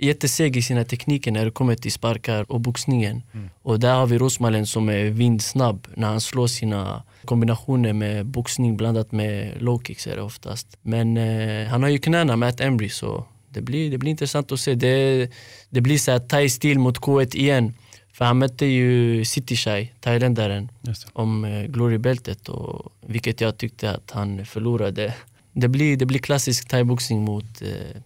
[0.00, 3.22] jätteseg i sina tekniker när det kommer till sparkar och boxningen.
[3.62, 8.76] Och där har vi Rosmalen som är vindsnabb när han slår sina kombinationer med boxning
[8.76, 10.78] blandat med low kicks är det oftast.
[10.82, 14.60] Men eh, han har ju knäna, Matt Embry, så det blir, det blir intressant att
[14.60, 14.74] se.
[14.74, 15.30] Det,
[15.70, 17.74] det blir så här thai-stil mot K1 igen.
[18.18, 20.70] För han mötte ju City Shai, thailändaren,
[21.12, 25.14] om eh, Glory-bältet, och, vilket jag tyckte att han förlorade.
[25.52, 28.00] Det blir, det blir klassisk thaiboxning mot eh,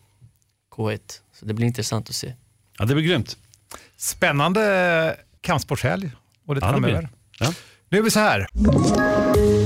[0.77, 1.01] K1,
[1.33, 2.35] så det blir intressant att se.
[2.79, 3.37] Ja, det blir grymt.
[3.97, 6.11] Spännande kampsportshelg
[6.47, 7.09] och lite Ja, framöver.
[7.39, 7.53] Ja.
[7.89, 8.47] Nu är vi så här.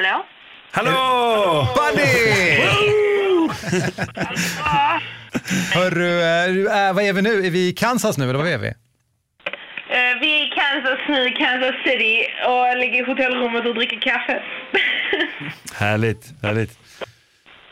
[0.00, 0.24] Hallå?
[0.70, 1.66] Hallå!
[1.76, 2.06] Buddy!
[5.74, 7.46] Hörru, eh, äh, vad är vi nu?
[7.46, 8.68] Är vi i Kansas nu eller vad är vi?
[8.68, 8.74] Eh,
[10.20, 14.42] vi är i Kansas nu, Kansas City, och ligger i hotellrummet och dricker kaffe.
[15.74, 16.78] Härligt, härligt.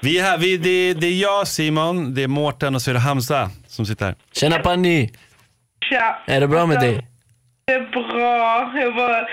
[0.00, 2.94] Vi är här, vi, det, det är jag Simon, det är Mårten och så är
[2.94, 4.14] det Hamza som sitter här.
[4.32, 5.10] Tjena Panny!
[5.90, 6.18] Tja.
[6.26, 7.06] Är det bra med dig?
[7.66, 8.72] Det är bra.
[8.80, 9.26] Jag var, eh,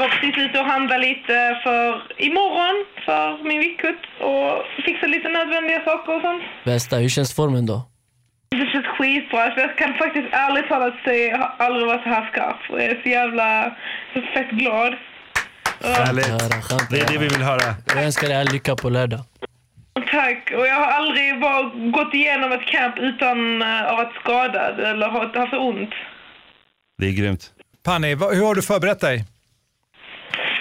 [0.00, 4.50] var precis ute och handlade lite för imorgon för min viktkutt och
[4.84, 6.42] fixa lite nödvändiga saker och sånt.
[6.64, 7.78] Bästa, hur känns formen då?
[8.50, 9.42] Det känns skitbra.
[9.42, 12.56] Alltså, jag kan faktiskt ärligt talat säga jag har aldrig varit så här skarp.
[12.70, 13.76] Jag är så jävla
[14.14, 14.94] så fett glad.
[15.82, 16.90] Härligt.
[16.90, 17.74] Det är det vi vill höra.
[17.94, 19.20] Jag önskar dig all lycka på lördag.
[20.10, 20.52] Tack.
[20.56, 25.08] Och jag har aldrig var, gått igenom ett camp utan uh, att varit skadad eller
[25.08, 25.90] ha- haft så ont.
[26.98, 27.52] Det är grymt.
[27.84, 29.24] Panni, hur har du förberett dig?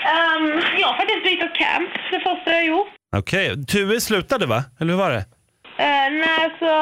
[0.07, 2.87] Um, jag har faktiskt bytt camp, det första jag gjort.
[3.17, 4.63] Okej, Tue slutade va?
[4.79, 5.25] Eller hur var det?
[5.85, 6.73] Uh, nej, så...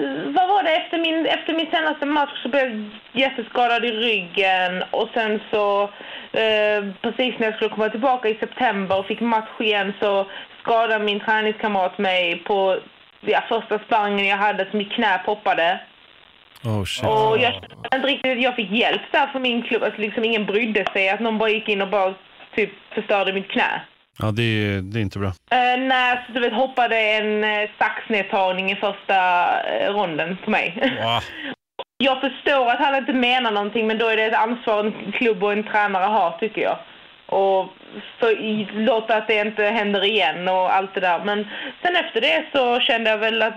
[0.00, 0.76] Uh, vad var det?
[0.76, 5.82] Efter min, efter min senaste match så blev jag jätteskadad i ryggen och sen så
[5.82, 10.26] uh, precis när jag skulle komma tillbaka i september och fick match igen så
[10.60, 12.78] skadade min träningskamrat mig på
[13.20, 15.80] ja, första sparringen jag hade så mitt knä poppade.
[16.64, 17.04] Oh shit.
[17.04, 19.82] Och jag kände inte riktigt jag fick hjälp där från min klubb.
[19.82, 22.14] Alltså liksom ingen brydde sig att någon bara gick in och bara
[22.56, 23.82] typ förstörde mitt knä.
[24.18, 25.28] Ja, det är, det är inte bra.
[25.28, 30.74] Uh, nej, så du vet hoppade en uh, saxnedtagning i första uh, ronden på mig.
[31.02, 31.22] Wow.
[31.98, 35.42] jag förstår att han inte menar någonting men då är det ett ansvar en klubb
[35.44, 36.78] och en tränare har tycker jag.
[37.26, 37.68] Och
[38.18, 38.36] för,
[38.84, 41.24] låta att det inte händer igen och allt det där.
[41.24, 41.46] Men
[41.82, 43.54] sen efter det så kände jag väl att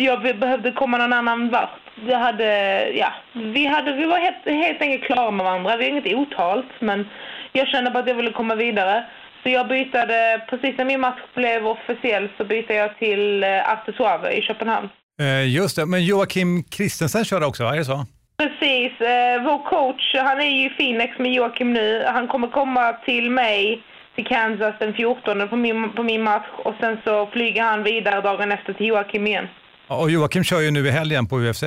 [0.00, 1.80] jag behövde komma någon annan vart.
[2.06, 2.44] Jag hade,
[2.90, 5.76] ja, vi, hade, vi var helt, helt enkelt klara med varandra.
[5.76, 7.06] Vi har inget otalt, men
[7.52, 9.04] jag kände bara att jag ville komma vidare.
[9.42, 14.30] Så jag bytade, precis när min match blev officiell så bytte jag till eh, Arte
[14.32, 14.88] i Köpenhamn.
[15.20, 17.72] Eh, just det, men Joakim Kristensen körde också, va?
[17.72, 18.04] är det så?
[18.38, 19.00] Precis.
[19.00, 22.04] Eh, vår coach, han är ju i Phoenix med Joakim nu.
[22.06, 23.82] Han kommer komma till mig
[24.14, 28.20] till Kansas den 14 på min, på min match och sen så flyger han vidare
[28.20, 29.48] dagen efter till Joakim igen.
[29.88, 31.64] Och Joakim kör ju nu i helgen på UFC.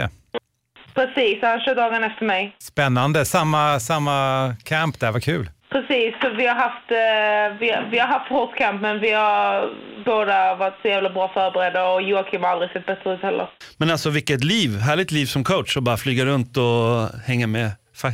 [0.94, 2.56] Precis, han kör dagen efter mig.
[2.60, 5.50] Spännande, samma, samma camp där, vad kul.
[5.72, 9.12] Precis, så vi har haft, eh, vi, har, vi har haft hårt kamp men vi
[9.12, 9.70] har
[10.06, 13.50] båda varit så jävla bra förberedda och Joakim har aldrig sett bättre ut heller.
[13.78, 17.72] Men alltså vilket liv, härligt liv som coach och bara flyga runt och hänga med.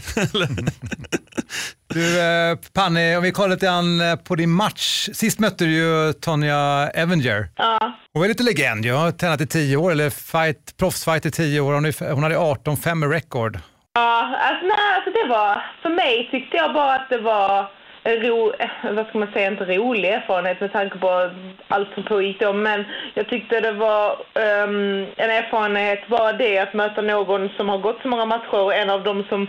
[1.93, 5.09] du eh, Panny, om vi kollar lite grann eh, på din match.
[5.13, 7.49] Sist mötte du ju Tonya Evenger.
[7.55, 7.97] Ja.
[8.13, 11.59] Hon är lite legend, jag har tränat i tio år, eller fight, proffsfight i tio
[11.61, 11.73] år.
[11.73, 13.59] Hon, är, hon hade 18-5 med record.
[13.93, 17.67] Ja, alltså, nej, alltså det var, för mig tyckte jag bara att det var
[18.15, 21.31] ro, eh, vad ska man säga, inte rolig erfarenhet med tanke på
[21.67, 26.73] allt som pågick då, men jag tyckte det var um, en erfarenhet bara det att
[26.73, 29.47] möta någon som har gått så många matcher och en av dem som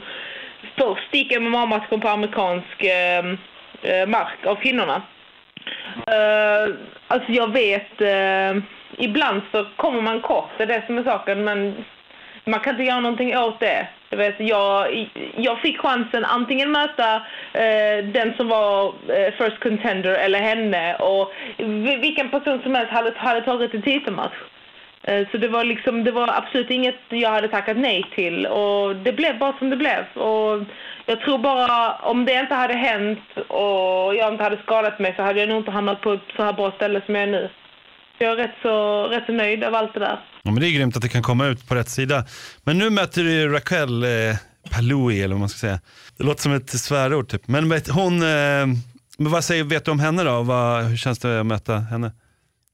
[0.79, 2.85] först gick MMA-matchen på amerikansk
[3.23, 3.39] um,
[4.11, 5.03] mark av kvinnorna.
[5.97, 6.75] Uh,
[7.07, 8.63] alltså jag vet, uh,
[8.99, 11.85] ibland så kommer man kort, det är det som är saken, men
[12.49, 13.89] man kan inte göra någonting åt det.
[14.11, 17.17] Jag, vet, jag, jag fick chansen antingen möta
[17.53, 21.33] eh, den som var eh, first contender eller henne och
[22.01, 24.35] vilken person som helst hade, hade tagit en titelmatch.
[25.03, 28.97] Eh, så det var, liksom, det var absolut inget jag hade tackat nej till och
[28.97, 30.23] det blev bara som det blev.
[30.25, 30.65] Och
[31.07, 35.23] jag tror bara om det inte hade hänt och jag inte hade skadat mig så
[35.23, 37.51] hade jag nog inte hamnat på ett så här bra ställe som jag är nu.
[38.19, 40.21] Jag är rätt så, rätt så nöjd av allt det där.
[40.43, 42.25] Ja, men det är grymt att det kan komma ut på rätt sida.
[42.65, 44.09] Men nu möter du Raquel eh,
[44.71, 45.81] Paloui, eller vad man ska säga.
[46.17, 47.49] Det låter som ett svärord typ.
[47.49, 48.67] Men vet, hon, eh,
[49.19, 50.43] men vad säger, vet du om henne då?
[50.43, 52.13] Vad, hur känns det att möta henne?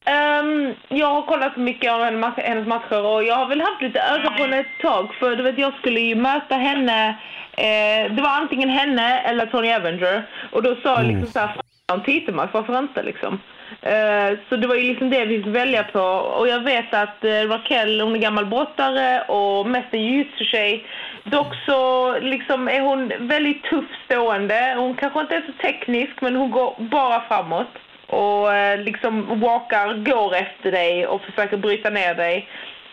[0.07, 2.03] Um, jag har kollat mycket av
[2.37, 5.14] hennes matcher och jag har väl haft lite öga på henne ett tag.
[5.14, 7.09] För du vet, jag skulle ju möta henne,
[7.53, 10.23] eh, det var antingen henne eller Tony Avenger.
[10.51, 11.57] Och då sa jag liksom såhär,
[11.93, 13.40] en titelmatch, varför inte liksom?
[13.87, 16.01] Uh, så det var ju liksom det vi fick välja på.
[16.38, 20.87] Och jag vet att uh, Raquel, hon är gammal brottare och mest en jujutsu-tjej.
[21.25, 24.75] Dock så liksom är hon väldigt tuff stående.
[24.77, 27.79] Hon kanske inte är så teknisk men hon går bara framåt.
[28.20, 32.48] Och uh, liksom walkar, går efter dig och försöker bryta ner dig.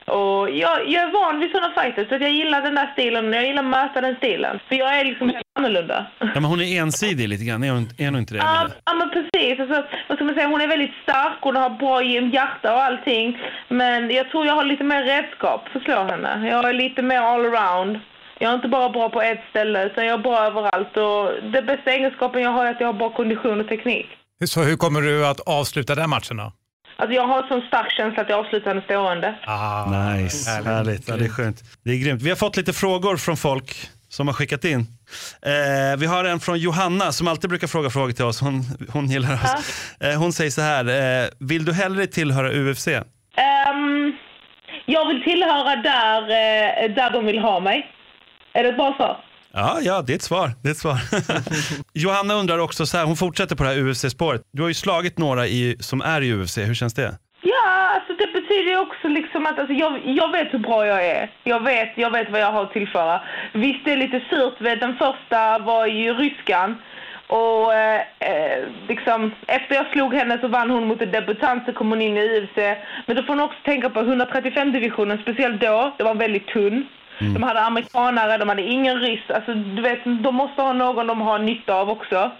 [0.05, 3.45] Och jag, jag är van vid sådana fighters, så jag gillar den där stilen jag
[3.45, 4.59] gillar att möta den stilen.
[4.67, 6.05] För jag är liksom helt annorlunda.
[6.19, 8.37] Ja, men hon är ensidig lite grann, är hon, är hon inte det?
[8.37, 9.59] Ja, ja men precis.
[9.59, 10.47] Alltså, vad ska man säga?
[10.47, 13.39] Hon är väldigt stark, hon har bra hjärta och allting.
[13.67, 16.49] Men jag tror jag har lite mer redskap för att slå henne.
[16.49, 17.99] Jag är lite mer allround.
[18.39, 20.97] Jag är inte bara bra på ett ställe, utan jag är bra överallt.
[20.97, 24.07] Och det bästa egenskapen jag har är att jag har bra kondition och teknik.
[24.45, 26.53] Så hur kommer du att avsluta den matchen då?
[26.95, 29.35] Alltså jag har sån stark känsla att jag avslutar den stående.
[29.45, 30.67] Ah, nice, härligt.
[30.67, 31.07] härligt.
[31.07, 31.63] Ja, det är skönt.
[31.83, 32.21] Det är grymt.
[32.21, 34.79] Vi har fått lite frågor från folk som har skickat in.
[35.41, 38.41] Eh, vi har en från Johanna som alltid brukar fråga frågor till oss.
[38.41, 39.75] Hon, hon gillar oss.
[39.99, 40.07] Ja.
[40.07, 40.85] Eh, hon säger så här,
[41.23, 42.87] eh, vill du hellre tillhöra UFC?
[42.87, 43.03] Um,
[43.37, 44.13] ehm,
[44.85, 47.91] jag vill tillhöra där, eh, där de vill ha mig.
[48.53, 49.17] Är det ett bra svar?
[49.53, 50.49] Ja, ja, det är ett svar.
[50.63, 50.97] Det är ett svar.
[51.93, 54.41] Johanna undrar också, så här, hon fortsätter på det här UFC-spåret.
[54.53, 57.17] Du har ju slagit några i, som är i UFC, hur känns det?
[57.41, 61.05] Ja, alltså det betyder ju också liksom att alltså, jag, jag vet hur bra jag
[61.05, 61.31] är.
[61.43, 63.21] Jag vet, jag vet vad jag har att tillföra.
[63.53, 64.61] Visst, det är lite surt.
[64.61, 66.75] Vet, den första var ju ryskan.
[67.27, 71.73] Och eh, eh, liksom, efter jag slog henne så vann hon mot en debutant så
[71.73, 72.57] kom hon in i UFC.
[73.05, 75.95] Men då får man också tänka på 135-divisionen, speciellt då.
[75.97, 76.87] Det var väldigt tunn.
[77.21, 77.33] Mm.
[77.33, 79.29] De hade amerikanare, de hade ingen ryss.
[79.29, 82.31] Alltså, du vet, de måste ha någon de har nytta av också.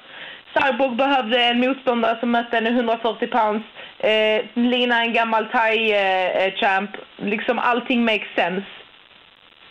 [0.54, 3.66] Cyborg behövde en motståndare som mötte henne 140 pounds.
[4.00, 6.90] Eh, Lina en gammal thai-champ.
[7.18, 8.68] liksom allting makes sense.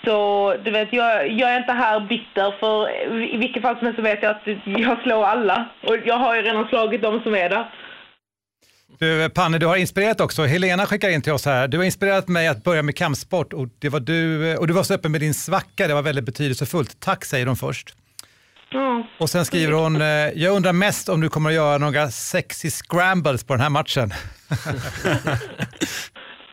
[0.04, 2.90] Så du vet, jag, jag är inte här bitter för
[3.34, 5.64] i vilket fall som helst så vet jag att jag slår alla.
[5.82, 7.64] Och jag har ju redan slagit de som är där.
[8.98, 10.44] Du, Panne, du har inspirerat också.
[10.44, 11.68] Helena skickar in till oss här.
[11.68, 14.82] Du har inspirerat mig att börja med kampsport och, det var du, och du var
[14.82, 15.88] så öppen med din svacka.
[15.88, 17.00] Det var väldigt betydelsefullt.
[17.00, 17.94] Tack säger hon först.
[18.74, 19.02] Mm.
[19.18, 22.70] Och sen skriver hon, eh, jag undrar mest om du kommer att göra några sexy
[22.70, 24.12] scrambles på den här matchen.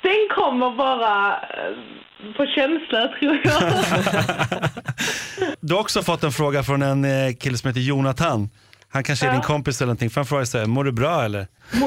[0.02, 3.74] Den kommer bara eh, på känsla tror jag.
[5.60, 8.50] Du har också fått en fråga från en eh, kille som heter Jonathan.
[8.90, 9.34] Han kanske är Ja.
[9.34, 10.10] din kompis eller någonting.
[10.10, 11.48] För han frågar så här, mår du bra eller?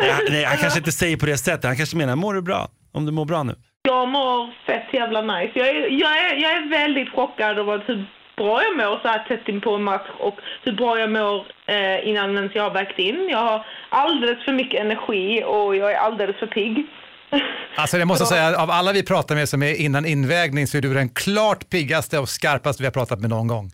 [0.00, 1.64] nej, nej, han kanske inte säger på det sättet.
[1.64, 2.68] Han kanske menar, mår du bra?
[2.92, 3.54] Om du mår bra nu.
[3.82, 5.52] Jag mår fett jävla nice.
[5.54, 9.24] Jag är, jag är, jag är väldigt chockad över hur bra jag mår så här
[9.28, 12.70] tätt in på en match och hur bra jag mår eh, innan ens jag har
[12.70, 13.28] vägt in.
[13.30, 16.86] Jag har alldeles för mycket energi och jag är alldeles för pigg.
[17.76, 20.82] Alltså jag måste säga, av alla vi pratar med som är innan invägning så är
[20.82, 23.70] du den klart piggaste och skarpaste vi har pratat med någon gång.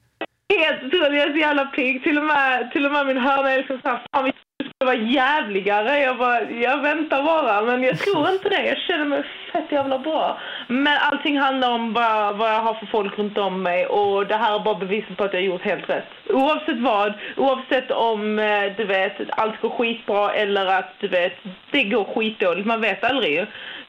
[0.59, 2.03] Helt otroligt, jag är så jävla pigg.
[2.03, 4.97] Till och med, till och med min hörna är liksom såhär, fan vi skulle vara
[4.97, 5.99] jävligare.
[5.99, 7.63] Jag bara, jag väntar bara.
[7.63, 8.67] Men jag tror inte det.
[8.67, 10.39] Jag känner mig fett jävla bra.
[10.69, 13.87] Men allting handlar om bara vad jag har för folk runt om mig.
[13.87, 16.09] Och det här är bara beviset på att jag har gjort helt rätt.
[16.29, 21.37] Oavsett vad, oavsett om eh, du vet, allt går skitbra eller att du vet,
[21.71, 22.67] det går skitdåligt.
[22.67, 23.47] Man vet aldrig ju.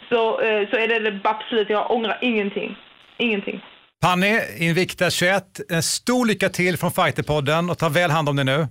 [0.10, 2.76] Så, eh, så är det det absolut, jag ångrar ingenting.
[3.18, 3.62] Ingenting.
[4.02, 8.46] Panny, Invicta 21, en stor lycka till från Fighterpodden och ta väl hand om dig
[8.46, 8.68] nu.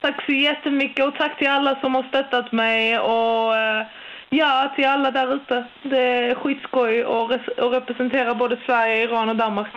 [0.00, 3.86] Tack så jättemycket och tack till alla som har stöttat mig och eh,
[4.30, 5.66] ja, till alla där ute.
[5.82, 9.72] Det är skitskoj att res- att representera både Sverige, Iran och Danmark.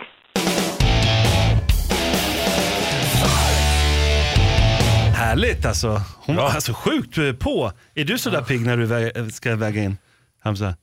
[5.16, 6.00] Härligt alltså.
[6.26, 7.72] Hon var alltså sjukt eh, på.
[7.94, 9.96] Är du sådär pigg när du ska väga in,
[10.44, 10.74] Hamza?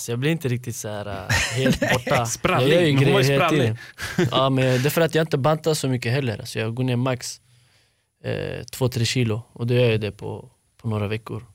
[0.00, 2.26] Alltså jag blir inte riktigt så här äh, helt borta.
[2.26, 3.78] Sprallig, jag gör ju men hon var ju grejer hela tiden.
[4.30, 6.38] Ja, men det är för att jag inte bantar så mycket heller.
[6.38, 7.40] Alltså jag går ner max
[8.24, 10.50] 2-3 kilo och då gör jag det på,
[10.82, 11.46] på några veckor.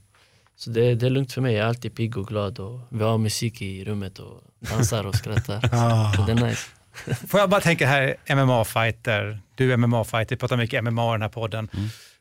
[0.56, 3.04] Så det, det är lugnt för mig, jag är alltid pigg och glad och vi
[3.04, 5.70] har musik i rummet och dansar och skrattar.
[5.72, 6.14] Ah.
[6.14, 6.70] Så det är nice.
[7.28, 11.22] Får jag bara tänka här, MMA-fighter, du är MMA-fighter, vi pratar mycket MMA i den
[11.22, 11.70] här podden.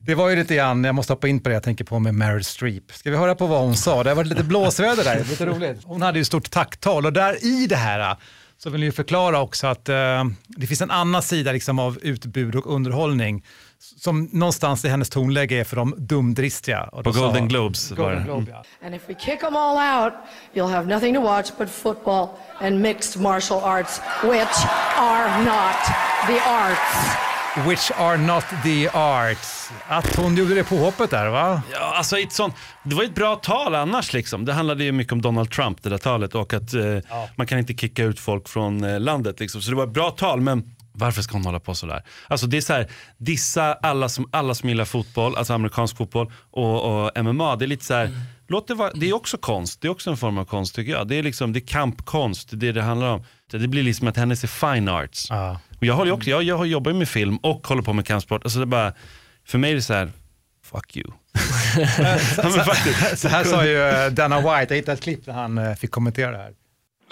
[0.07, 2.15] Det var ju lite grann, jag måste hoppa in på det jag tänker på med
[2.15, 2.93] Meryl Streep.
[2.93, 4.03] Ska vi höra på vad hon sa?
[4.03, 5.81] Det har varit lite blåsväder där, lite roligt.
[5.85, 8.17] Hon hade ju stort tacktal och där i det här
[8.59, 11.99] så vill jag ju förklara också att eh, det finns en annan sida liksom av
[12.03, 13.45] utbud och underhållning
[13.79, 16.83] som någonstans i hennes tonläge är för de dumdristiga.
[16.83, 18.25] Och På Golden Globes var Golden det.
[18.25, 18.87] Globe, ja.
[18.87, 20.13] And if we kick them all out,
[20.55, 22.29] you'll have nothing to watch but football
[22.61, 24.67] and mixed martial arts, which
[24.99, 25.77] are not
[26.27, 27.34] the arts.
[27.57, 29.71] Which are not the arts.
[29.89, 31.63] Att hon gjorde det påhoppet där va?
[31.73, 34.13] Ja, alltså ett sånt, det var ett bra tal annars.
[34.13, 34.45] Liksom.
[34.45, 36.35] Det handlade ju mycket om Donald Trump, det där talet.
[36.35, 36.83] Och att eh,
[37.37, 39.41] man kan inte kicka ut folk från eh, landet.
[39.41, 39.63] Liksom.
[39.63, 42.03] Så det var ett bra tal, men varför ska hon hålla på sådär?
[42.29, 46.33] Alltså det är så här, dissa alla som, alla som gillar fotboll, alltså amerikansk fotboll
[46.51, 47.57] och, och MMA.
[47.57, 48.11] Det är lite så här,
[48.49, 49.81] låt det, vara, det är också konst.
[49.81, 51.09] Det är också en form av konst tycker jag.
[51.09, 53.25] Det är, liksom, det är kampkonst, det är det det handlar om.
[53.51, 55.31] Det blir liksom att hennes är fine arts.
[55.81, 58.45] Och jag, håller också, jag, jag jobbar ju med film och håller på med kampsport.
[58.45, 58.93] Alltså det är bara,
[59.47, 60.13] för mig är det så här,
[60.65, 61.11] fuck you.
[62.37, 65.59] så, så, så här sa ju eh, Dana White, jag hittade ett klipp där han
[65.59, 66.53] eh, fick kommentera det här.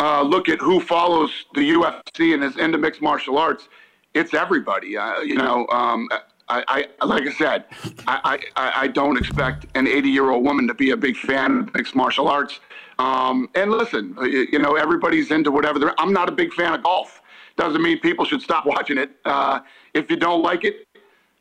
[0.03, 3.69] uh, look at who follows the UFC and is into mixed martial arts,
[4.15, 4.97] it's everybody.
[4.97, 6.09] Uh, you know, um,
[6.53, 7.65] I, I like I said,
[8.07, 11.59] I, I, I don't expect an 80 year old woman to be a big fan
[11.61, 12.61] of mixed martial arts.
[12.99, 15.79] Um, and listen, you, know, everybody's into whatever.
[15.79, 17.23] They're, I'm not a big fan of golf.
[17.57, 19.11] Doesn't mean people should stop watching it.
[19.25, 19.61] Uh,
[19.95, 20.87] if you don't like it,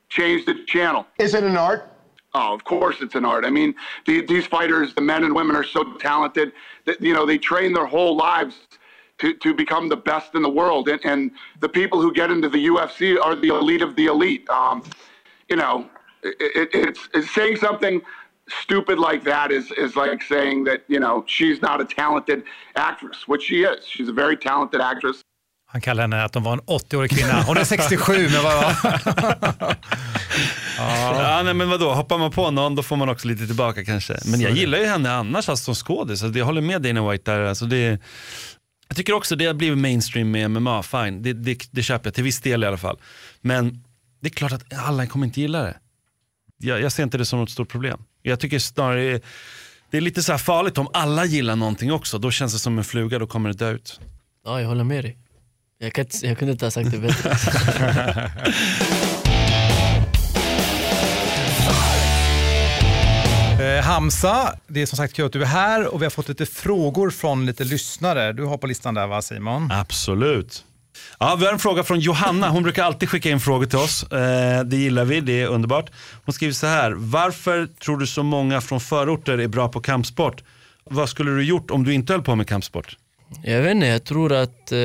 [0.10, 1.06] change the channel.
[1.20, 1.92] Is it an art?
[2.34, 3.44] Oh, of course it's an art.
[3.44, 6.54] I mean, the, these fighters, the men and women, are so talented
[6.86, 8.56] that you know they train their whole lives
[9.22, 10.88] to, to become the best in the world.
[10.90, 14.44] And, and the people who get into the UFC are the elite of the elite.
[14.50, 14.84] Um,
[15.50, 15.86] you know,
[16.24, 18.02] it, it, it's, it's saying something
[18.64, 22.44] stupid like that is is like saying that you know she's not a talented
[22.76, 23.86] actress, which she is.
[23.86, 25.22] She's a very talented actress.
[25.72, 27.42] Han kallar henne att de var en 80-årig kvinna.
[27.48, 28.76] Hon är 67, men vad...
[30.78, 31.42] Ja.
[31.44, 34.14] nej, men vadå, hoppar man på någon då får man också lite tillbaka kanske.
[34.14, 34.60] Men Så jag är det.
[34.60, 36.24] gillar ju henne annars alltså, som skådis.
[36.24, 37.46] Alltså, jag håller med Dana White där.
[37.46, 38.00] Alltså, det,
[38.92, 41.22] jag tycker också det har blivit mainstream med MMA, fine.
[41.22, 43.00] Det, det, det köper jag till viss del i alla fall.
[43.42, 43.84] Men
[44.20, 45.78] det är klart att alla kommer inte gilla det.
[46.58, 48.04] Jag, jag ser inte det som något stort problem.
[48.22, 49.22] Jag tycker snarare
[49.92, 52.18] det är lite så här farligt om alla gillar någonting också.
[52.18, 54.00] Då känns det som en fluga, då kommer det dö ut.
[54.46, 55.18] Ja, jag håller med dig.
[55.78, 58.32] Jag, kan, jag kunde inte ha sagt det bättre.
[63.82, 66.46] Hamza, det är som sagt kul att du är här och vi har fått lite
[66.46, 68.34] frågor från lite lyssnare.
[68.34, 69.72] Du har på listan där va Simon?
[69.72, 70.66] Absolut.
[71.20, 72.50] Ja, vi har en fråga från Johanna.
[72.50, 74.04] Hon brukar alltid skicka in frågor till oss.
[74.04, 75.92] Eh, det gillar vi, det är underbart.
[76.26, 76.92] Hon skriver så här.
[76.92, 80.44] Varför tror du så många från förorter är bra på kampsport?
[80.84, 82.98] Vad skulle du gjort om du inte höll på med kampsport?
[83.44, 84.78] Jag vet inte, jag tror att eh,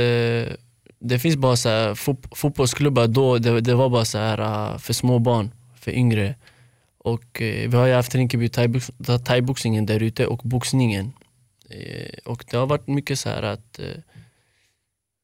[1.01, 4.79] det finns bara så här, fot fotbollsklubbar då, det, det, var bara så här uh,
[4.79, 6.35] för små barn, för yngre.
[7.07, 8.49] Och eh, vi har ju haft Rinkeby
[9.25, 11.13] thaiboxningen där ute och boxningen.
[11.71, 14.01] Eh, och det har varit mycket så här att eh,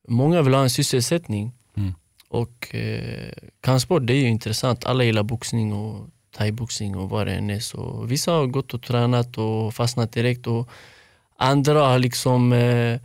[0.09, 1.53] många vill ha en sysselsättning.
[1.77, 1.95] Mm.
[2.29, 7.35] Och eh, kampsport det är ju intressant, alla gillar boxning och thaiboxning och vad det
[7.35, 7.61] än är.
[7.61, 10.69] Så vissa har gått och tränat och fastnat direkt och
[11.37, 13.01] andra har liksom eh,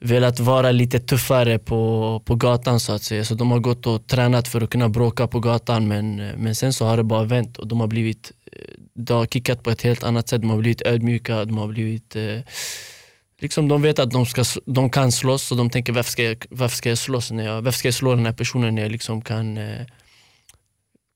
[0.00, 3.24] velat vara lite tuffare på, på gatan så att säga.
[3.24, 6.72] Så de har gått och tränat för att kunna bråka på gatan men, men sen
[6.72, 9.82] så har det bara vänt och de har blivit eh, de har kickat på ett
[9.82, 12.38] helt annat sätt, de har blivit ödmjuka, de har blivit eh,
[13.40, 16.44] liksom de vet att de, ska, de kan slåss och de tänker varför ska jag,
[16.50, 18.92] varför ska jag slåss när jag, varför ska jag slå den här personen när jag
[18.92, 19.86] liksom kan, eh,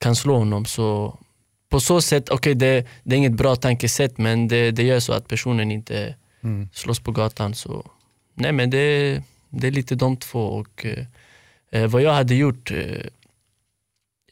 [0.01, 0.65] kan slå honom.
[0.65, 1.19] Så
[1.69, 5.01] på så sätt, okej okay, det, det är inget bra tankesätt men det, det gör
[5.01, 6.69] så att personen inte mm.
[6.73, 7.55] slåss på gatan.
[7.55, 7.91] Så
[8.35, 11.07] nej men det, det är lite de två och eh,
[11.71, 13.07] eh, vad jag hade gjort eh,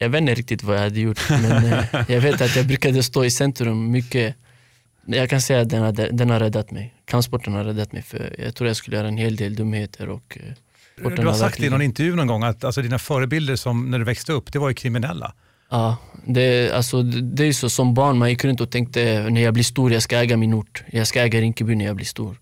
[0.02, 3.02] jag vet inte riktigt vad jag hade gjort men eh, jag vet att jag brukade
[3.02, 4.36] stå i centrum mycket.
[5.06, 6.94] Jag kan säga att den har, den har räddat mig.
[7.04, 10.08] Kampsporten har räddat mig för jag tror jag skulle göra en hel del dumheter.
[10.08, 13.90] Och, eh, du har sagt i någon intervju någon gång att alltså, dina förebilder som
[13.90, 15.34] när du växte upp, det var ju kriminella.
[15.70, 19.54] Ja, det, alltså, det är så som barn, man gick runt och tänkte när jag
[19.54, 20.82] blir stor, jag ska äga min ort.
[20.90, 22.36] Jag ska äga Rinkeby när jag blir stor.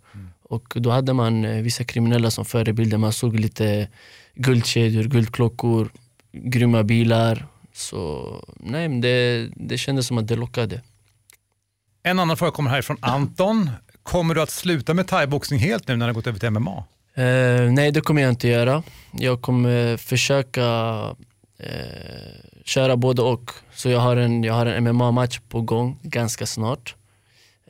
[0.50, 2.98] Och då hade man eh, vissa kriminella som förebilder.
[2.98, 3.88] Man såg lite
[4.34, 5.92] guldkedjor, guldklockor,
[6.32, 7.46] grymma bilar.
[7.72, 10.82] Så nej, men det, det kändes som att det lockade.
[12.02, 13.70] En annan fråga kommer här från Anton.
[14.02, 16.84] Kommer du att sluta med thaiboxning helt nu när du gått över till MMA?
[17.18, 18.82] Uh, nej, det kommer jag inte göra.
[19.10, 20.62] Jag kommer försöka
[21.00, 21.66] uh,
[22.64, 23.50] köra både och.
[23.74, 26.94] Så jag har en, jag har en MMA-match på gång ganska snart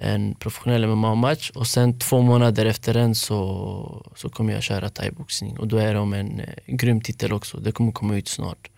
[0.03, 5.59] en professionell MMA-match och sen två månader efter den så, så kommer jag köra thaiboxning
[5.59, 7.59] och då är det om en eh, grym titel också.
[7.59, 8.71] Det kommer komma ut snart.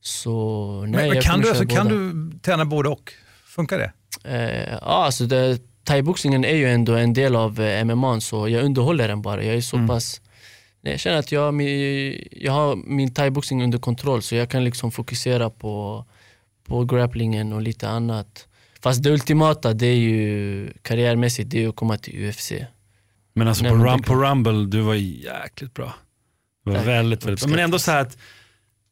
[0.00, 3.12] Så nej, men, men kan, du, alltså, kan du träna både och?
[3.46, 3.92] Funkar det?
[4.24, 8.64] Eh, ja, alltså det, thaiboxningen är ju ändå en del av eh, MMA så jag
[8.64, 9.42] underhåller den bara.
[9.42, 9.88] Jag är så mm.
[9.88, 10.20] pass
[10.80, 11.62] Nej, jag känner att jag,
[12.30, 16.04] jag har min thaiboxning under kontroll så jag kan liksom fokusera på,
[16.64, 18.48] på grapplingen och lite annat.
[18.82, 22.52] Fast det ultimata, det är ju karriärmässigt, det är att komma till UFC.
[23.32, 25.94] Men alltså på, rum, på Rumble, du var jäkligt bra.
[26.64, 26.86] Du var Tack.
[26.86, 27.50] väldigt, väldigt bra.
[27.50, 28.18] Men ändå så att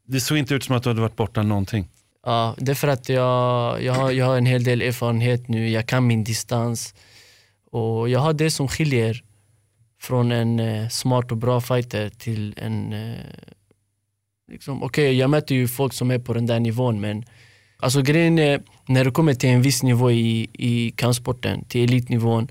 [0.06, 1.88] det såg inte ut som att du hade varit borta någonting.
[2.24, 5.68] Ja, det är för att jag, jag, har, jag har en hel del erfarenhet nu,
[5.68, 6.94] jag kan min distans.
[7.70, 9.24] Och jag har det som skiljer
[10.00, 12.92] från en eh, smart och bra fighter till en...
[12.92, 13.18] Eh,
[14.52, 17.24] liksom, Okej, okay, jag möter ju folk som är på den där nivån men
[17.84, 22.48] Alltså grejen är, när du kommer till en viss nivå i, i kampsporten, till elitnivån,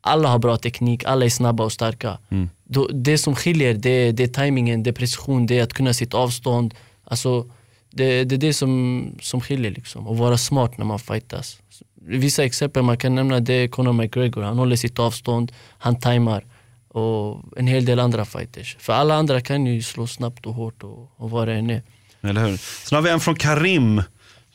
[0.00, 2.18] alla har bra teknik, alla är snabba och starka.
[2.30, 2.50] Mm.
[2.64, 5.94] Då, det som skiljer det, det är tajmingen, det är precision, det är att kunna
[5.94, 6.74] sitt avstånd.
[7.04, 7.46] Alltså,
[7.90, 10.08] det, det är det som, som skiljer, liksom.
[10.08, 11.58] att vara smart när man fightas.
[11.94, 16.44] Vissa exempel man kan nämna det är Conor McGregor, han håller sitt avstånd, han tajmar.
[16.88, 18.76] Och en hel del andra fighters.
[18.80, 21.82] För alla andra kan ju slå snabbt och hårt och, och vad det än är.
[22.22, 22.56] Eller hur?
[22.56, 24.02] Sen har vi en från Karim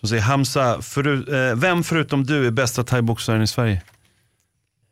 [0.01, 3.81] som säger Hamza, för, eh, vem förutom du är bästa thaiboxaren i Sverige?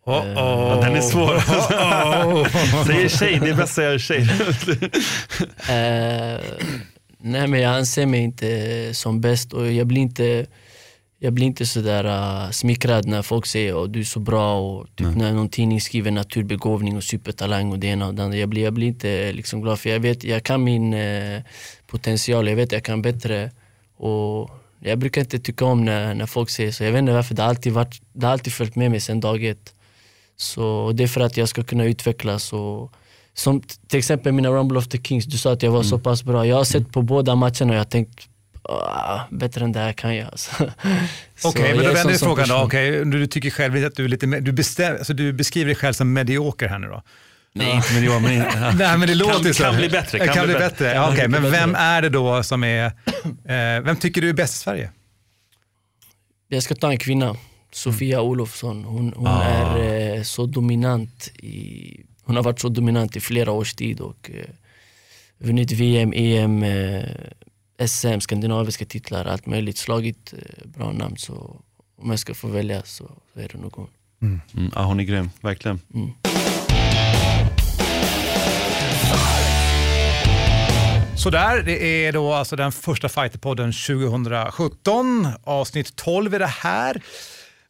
[0.05, 0.33] Oh -oh.
[0.35, 1.35] Ja, den är svår.
[1.35, 2.47] Oh
[2.85, 4.21] Säger tjej, det är bäst att säga tjej.
[4.21, 4.27] uh,
[7.17, 10.45] nej men jag anser mig inte som bäst och jag blir inte
[11.19, 14.87] jag blir inte sådär uh, smickrad när folk säger att du är så bra och
[14.95, 18.37] typ när någon tidning skriver naturbegåvning och supertalang och det ena och det andra.
[18.37, 21.41] Jag blir, jag blir inte liksom glad för jag vet, jag kan min uh,
[21.87, 23.51] potential, jag vet jag kan bättre.
[23.97, 26.84] Och jag brukar inte tycka om när, när folk säger så.
[26.84, 29.19] Jag vet inte varför, det har alltid, varit, det har alltid följt med mig sedan
[29.19, 29.73] dag ett.
[30.36, 32.54] Så det är för att jag ska kunna utvecklas.
[32.54, 32.92] Och,
[33.34, 35.90] som till exempel mina Rumble of the Kings, du sa att jag var mm.
[35.90, 36.46] så pass bra.
[36.46, 36.92] Jag har sett mm.
[36.92, 38.30] på båda matcherna och jag har tänkt
[38.63, 40.27] ah, bättre än det här kan jag.
[40.27, 40.52] Alltså.
[41.44, 42.63] Okej, okay, men då vänder vi frågan då.
[42.63, 45.94] Okay, du tycker själv att du är lite, du, bestäm, alltså du beskriver dig själv
[45.94, 47.02] som medioker här nu då?
[47.54, 48.21] Nej, inte mediokert.
[48.21, 48.71] Men, ja.
[48.71, 49.63] Nej, men det låter kan, så.
[49.63, 50.19] Kan bli bättre.
[50.19, 50.69] Kan, kan bli bättre.
[50.69, 50.93] bättre.
[50.93, 51.27] Ja, okay.
[51.27, 54.91] Men vem är det då som är, eh, vem tycker du är bäst i Sverige?
[56.47, 57.35] Jag ska ta en kvinna,
[57.71, 58.83] Sofia Olofsson.
[58.83, 59.43] Hon, hon ah.
[59.43, 61.31] är eh, så dominant.
[61.35, 64.45] I, hon har varit så dominant i flera års tid och eh,
[65.37, 67.04] vunnit VM, EM, eh,
[67.87, 69.77] SM, skandinaviska titlar, allt möjligt.
[69.77, 71.17] Slagit eh, bra namn.
[71.17, 71.62] Så
[72.02, 73.87] om jag ska få välja så, så är det nog hon.
[74.21, 74.41] Mm,
[74.75, 75.79] ja, hon är grym, verkligen.
[75.93, 76.12] Mm.
[81.19, 85.27] Sådär, det är då alltså den första Fighterpodden 2017.
[85.43, 87.01] Avsnitt 12 är det här.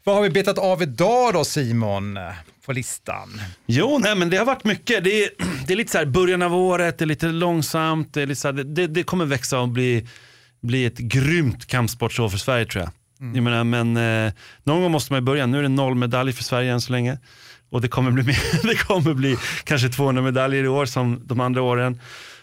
[0.04, 2.20] Vad har vi betat av idag då Simon,
[2.66, 3.42] på listan?
[3.66, 5.04] Jo, nej, men det har varit mycket.
[5.04, 5.30] Det är,
[5.68, 8.42] det är lite så här början av året, det är lite långsamt, det, är lite
[8.42, 10.08] så här, det, det kommer växa och bli,
[10.62, 12.92] bli ett grymt kampsportsår för Sverige tror jag.
[13.22, 13.36] Mm.
[13.36, 14.34] jag menar, men eh,
[14.64, 15.46] någon gång måste man börja.
[15.46, 17.18] Nu är det noll medalj för Sverige än så länge.
[17.70, 21.40] Och det kommer bli, mer, det kommer bli kanske 200 medaljer i år som de
[21.40, 22.00] andra åren.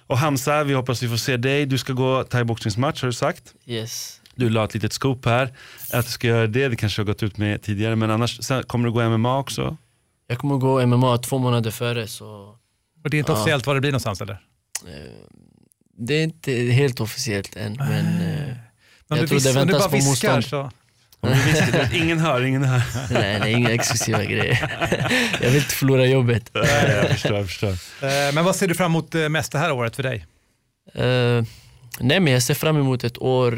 [0.07, 1.66] Och Hamza, vi hoppas vi får se dig.
[1.66, 3.54] Du ska gå thaiboxningsmatch har du sagt.
[3.66, 4.20] Yes.
[4.34, 5.52] Du la ett litet scoop här,
[5.92, 6.68] att du ska göra det.
[6.68, 9.76] Det kanske har gått ut med tidigare, men annars sen kommer du gå MMA också?
[10.26, 12.07] Jag kommer gå MMA två månader före.
[12.07, 12.26] Så...
[13.04, 13.36] Och det är inte ja.
[13.36, 14.38] officiellt var det blir någonstans eller?
[15.98, 18.18] Det är inte helt officiellt än, men,
[19.09, 20.44] men jag tror det väntas på motstånd.
[20.44, 20.70] Så...
[21.47, 22.83] Viskar, ingen hör, ingen hör.
[23.11, 24.70] nej, nej, inga exklusiva grejer.
[25.41, 26.51] jag vill inte förlora jobbet.
[26.55, 28.33] Nej, jag förstår, jag förstår.
[28.33, 30.27] Men vad ser du fram emot mest det här året för dig?
[30.99, 31.45] Uh,
[32.01, 33.51] nej, men jag ser fram emot ett år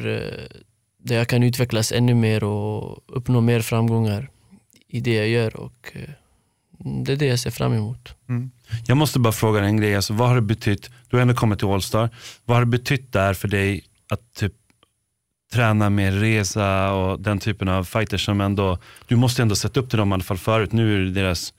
[1.02, 4.30] där jag kan utvecklas ännu mer och uppnå mer framgångar
[4.88, 5.56] i det jag gör.
[5.56, 5.92] Och,
[6.78, 8.14] det är det jag ser fram emot.
[8.28, 8.50] Mm.
[8.86, 11.58] Jag måste bara fråga en grej, alltså, vad har det betytt, du har ändå kommit
[11.58, 12.10] till Allstar,
[12.44, 14.52] vad har det betytt där för dig att typ
[15.52, 19.90] träna med Reza och den typen av fighters som ändå, du måste ändå sätta upp
[19.90, 20.72] till dem i alla fall förut.
[20.72, 21.54] Nu är det deras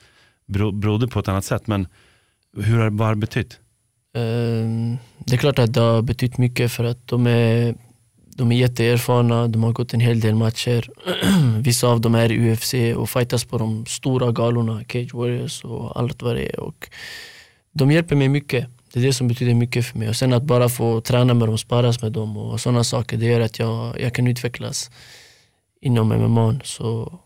[0.47, 1.87] bro, broder på ett annat sätt, men
[2.57, 3.59] hur har, vad har det betytt?
[4.13, 7.75] Um, det är klart att det har betytt mycket för att de är,
[8.35, 10.89] de är jätteerfarna, de har gått en hel del matcher.
[11.61, 15.99] Vissa av dem är i UFC och fightas på de stora galorna, Cage Warriors och
[15.99, 16.59] allt vad det är.
[16.59, 16.89] Och
[17.71, 18.67] de hjälper mig mycket.
[18.93, 20.09] Det är det som betyder mycket för mig.
[20.09, 23.25] Och sen att bara få träna med dem, sparas med dem och sådana saker, det
[23.25, 24.91] gör att jag, jag kan utvecklas
[25.81, 26.59] inom MMA.
[26.63, 27.19] Så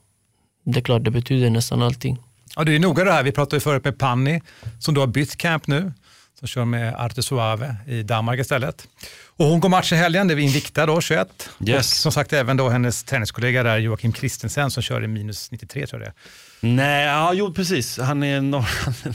[0.65, 2.17] det är klart, det betyder nästan allting.
[2.55, 3.23] Ja, det är noga det här.
[3.23, 4.41] Vi pratade ju förut med Panni
[4.79, 5.93] som då har bytt camp nu,
[6.39, 8.87] som kör med Arte Suave i Danmark istället.
[9.35, 11.49] Och hon går match i helgen, det är Invicta då, 21.
[11.65, 11.77] Yes.
[11.77, 15.87] Och som sagt även då hennes tenniskollega där, Joakim Kristensen, som kör i minus 93
[15.87, 16.52] tror jag det är.
[16.65, 17.97] Nej, ja, jo precis.
[17.97, 18.65] Han är, norr,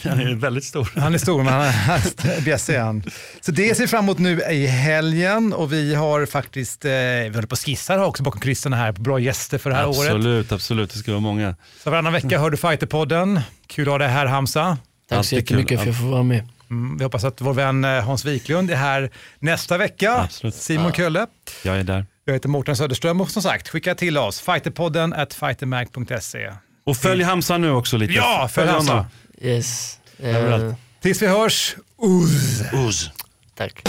[0.09, 0.93] han är väldigt stor.
[0.97, 3.03] Han är stor, men han är bjässig han.
[3.41, 7.47] Så det ser fram emot nu i helgen och vi har faktiskt, eh, vi håller
[7.47, 10.17] på att skissa också bakom kulisserna här på bra gäster för det här absolut, året.
[10.17, 10.91] Absolut, absolut.
[10.91, 11.57] Det ska vara många.
[11.85, 13.41] Så varannan vecka hör du Fighterpodden.
[13.67, 14.79] Kul att ha dig här Hamza.
[15.09, 16.49] Tack så jättemycket för att jag får vara med.
[16.71, 20.13] Mm, vi hoppas att vår vän eh, Hans Wiklund är här nästa vecka.
[20.13, 20.55] Absolut.
[20.55, 20.93] Simon ja.
[20.93, 21.27] Kölle.
[21.65, 22.07] Jag är där.
[22.25, 26.53] Jag heter Mårten Söderström och som sagt, skicka till oss fighterpodden at fightermag.se.
[26.89, 28.13] Och följ Hamza nu också lite.
[28.13, 29.07] Ja, följ Hamza.
[29.41, 29.99] Yes.
[30.25, 32.63] Uh, Tills vi hörs, Uz.
[32.73, 33.11] Uz.
[33.55, 33.83] Tack.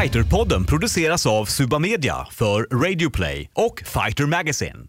[0.00, 4.88] Fighterpodden produceras av Suba Media för Radio Play och Fighter Magazine.